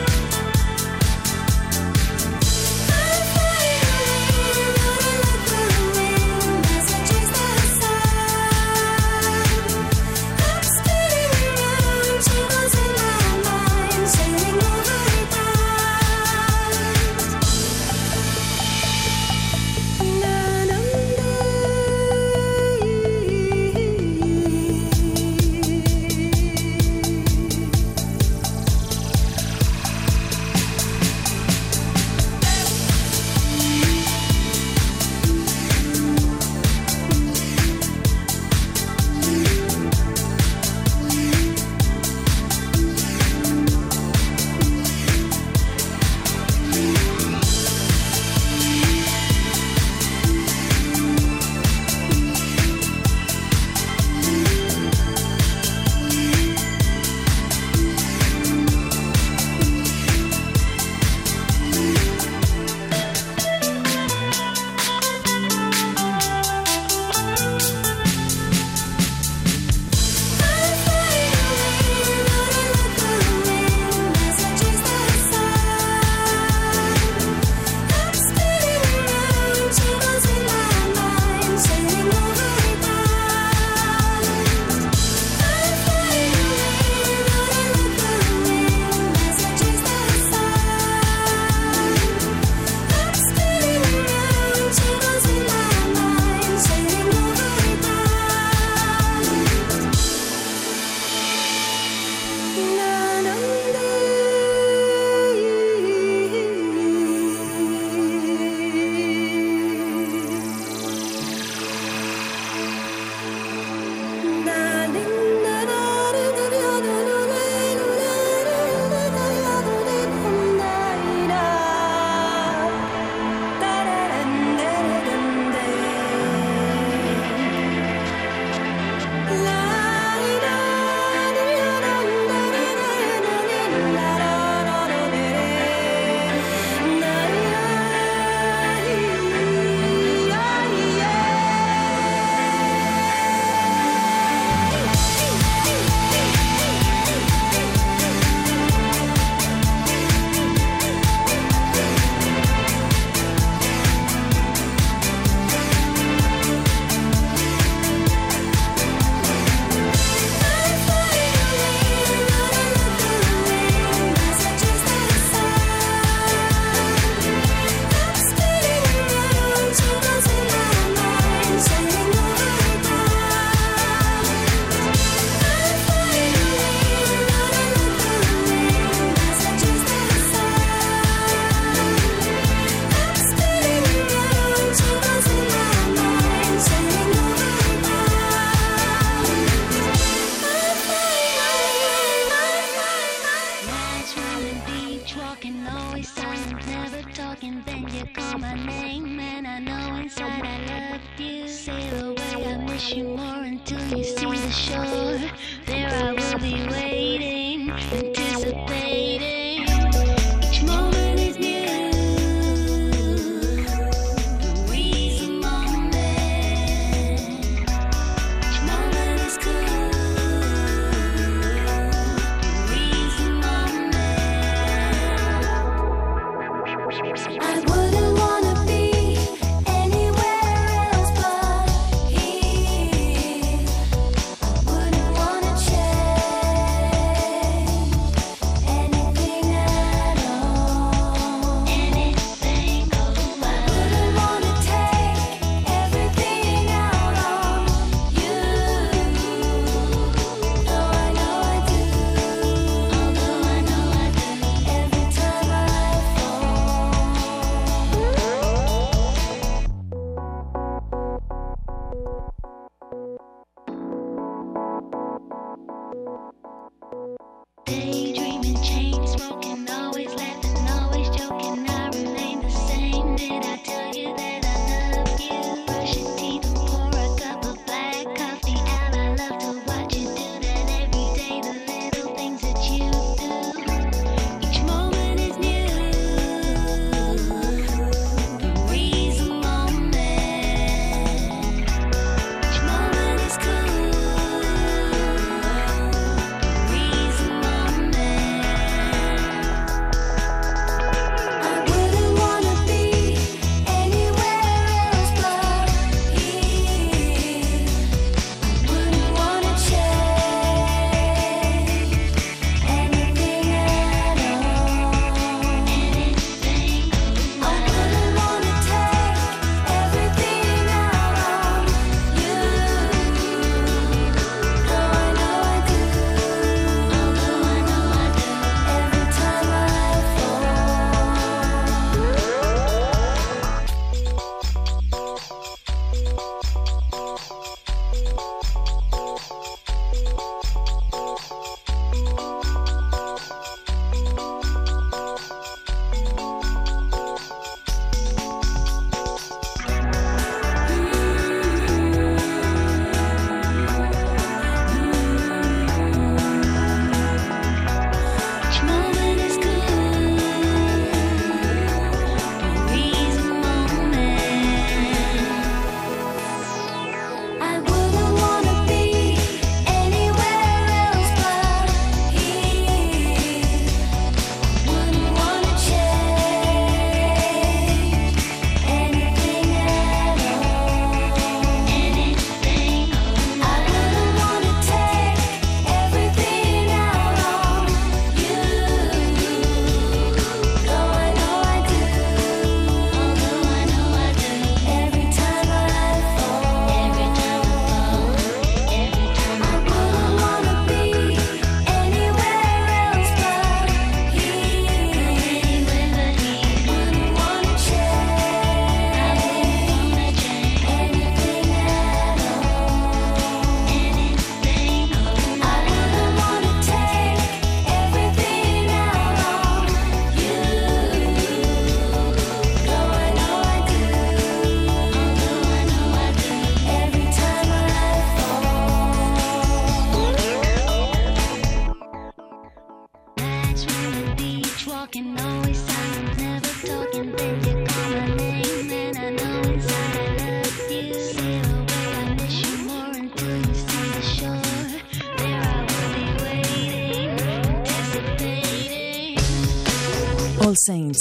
[450.68, 450.98] Science,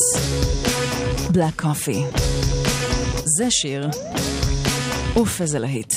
[1.31, 2.03] Black Coffee.
[3.37, 3.89] זה שיר,
[5.15, 5.93] אוף איזה להיט.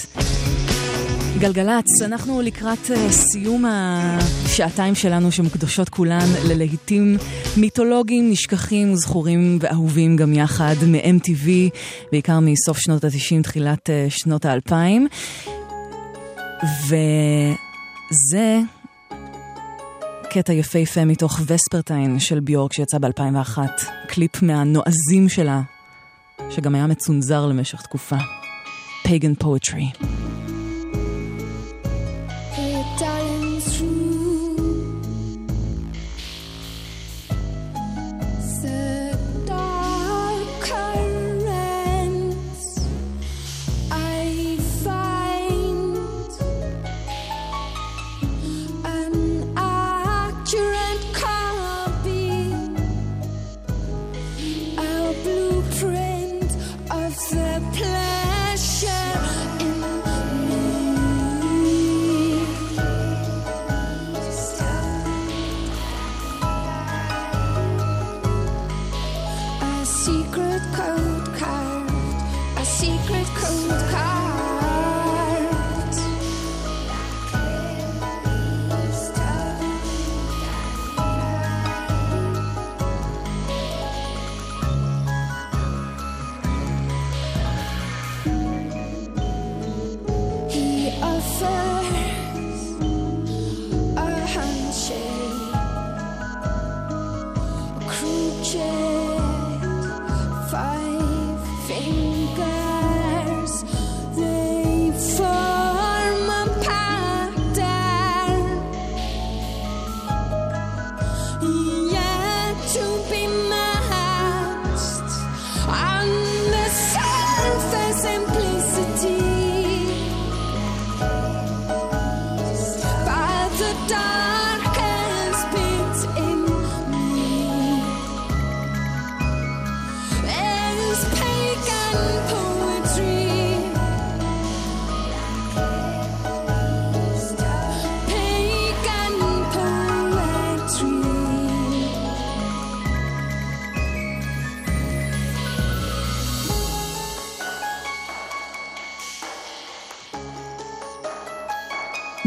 [1.39, 7.17] גלגלצ, אנחנו לקראת אה, סיום השעתיים שלנו שמוקדשות כולן ללהיטים
[7.57, 11.49] מיתולוגיים, נשכחים, זכורים ואהובים גם יחד, מ-MTV,
[12.13, 14.73] בעיקר מסוף שנות ה-90, תחילת אה, שנות ה-2000.
[16.87, 18.61] וזה...
[20.33, 23.59] קטע יפהפה מתוך Vespertine של ביורק שיצא ב-2001,
[24.09, 25.61] קליפ מהנועזים שלה,
[26.51, 28.17] שגם היה מצונזר למשך תקופה.
[29.03, 29.91] Pagan Poetry.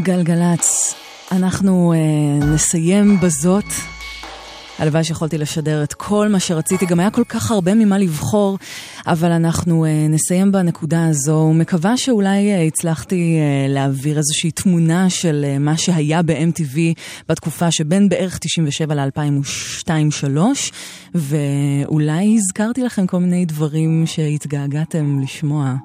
[0.03, 0.95] גלגלצ,
[1.31, 3.65] אנחנו אה, נסיים בזאת.
[4.79, 8.57] הלוואי שיכולתי לשדר את כל מה שרציתי, גם היה כל כך הרבה ממה לבחור,
[9.07, 11.33] אבל אנחנו אה, נסיים בנקודה הזו.
[11.33, 16.77] ומקווה שאולי אה, הצלחתי אה, להעביר איזושהי תמונה של אה, מה שהיה ב-MTV
[17.29, 20.37] בתקופה שבין בערך 97 ל-2002-2003,
[21.15, 25.75] ואולי הזכרתי לכם כל מיני דברים שהתגעגעתם לשמוע.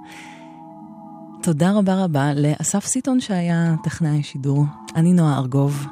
[1.42, 4.64] תודה רבה רבה לאסף סיטון שהיה טכנאי שידור.
[4.96, 5.86] אני נועה ארגוב.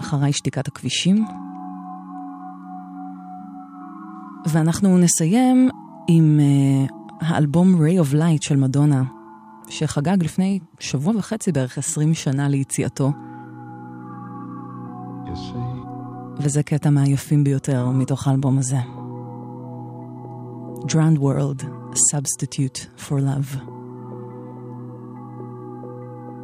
[0.00, 1.24] אחריי שתיקת הכבישים.
[4.46, 5.70] ואנחנו נסיים
[6.08, 9.02] עם uh, האלבום Ray of Light של מדונה,
[9.68, 13.12] שחגג לפני שבוע וחצי בערך 20 שנה ליציאתו.
[16.38, 18.78] וזה קטע מהיפים ביותר מתוך האלבום הזה.
[20.88, 21.64] Drowned World,
[21.96, 23.54] substitute for love.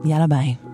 [0.05, 0.72] Yalla bye.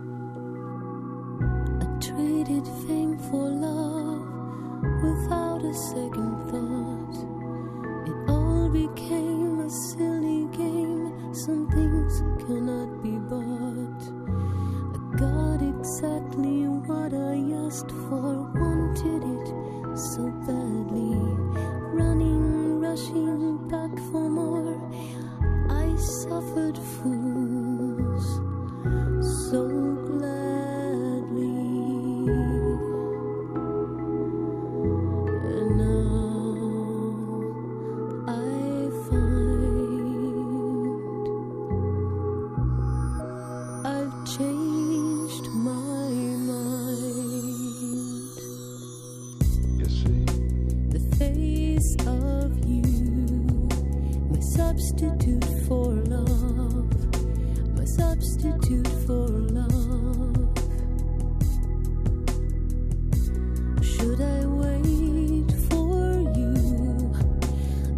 [58.20, 60.48] Substitute for love.
[63.82, 67.12] Should I wait for you,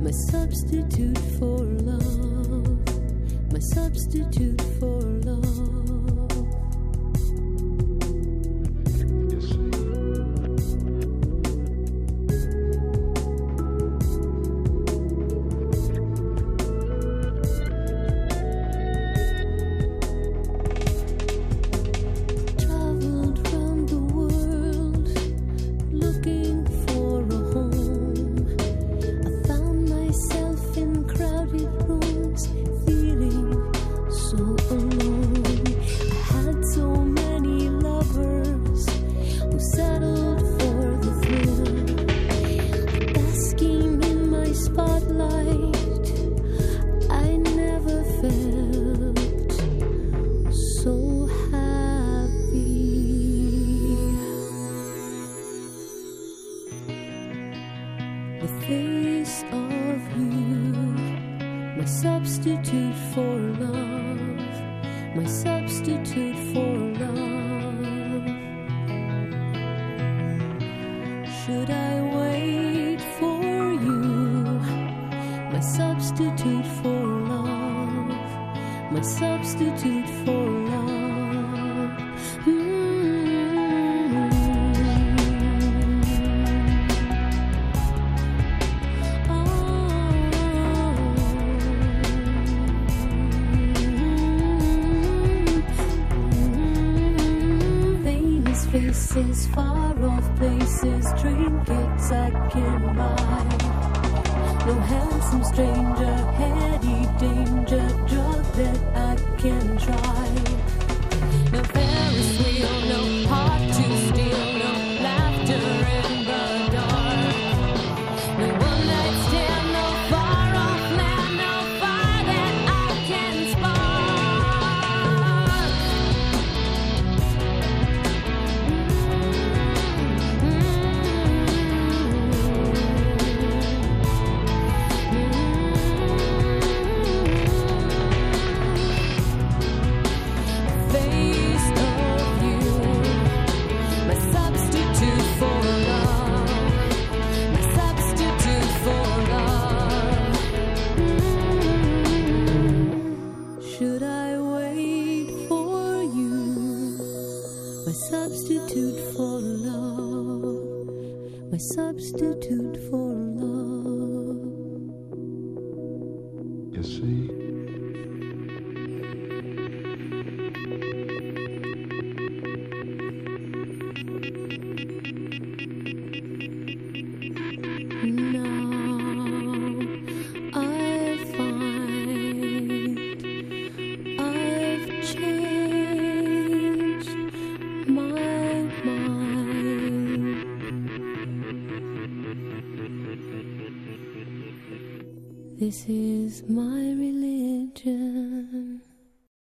[0.00, 4.99] my substitute for love, my substitute for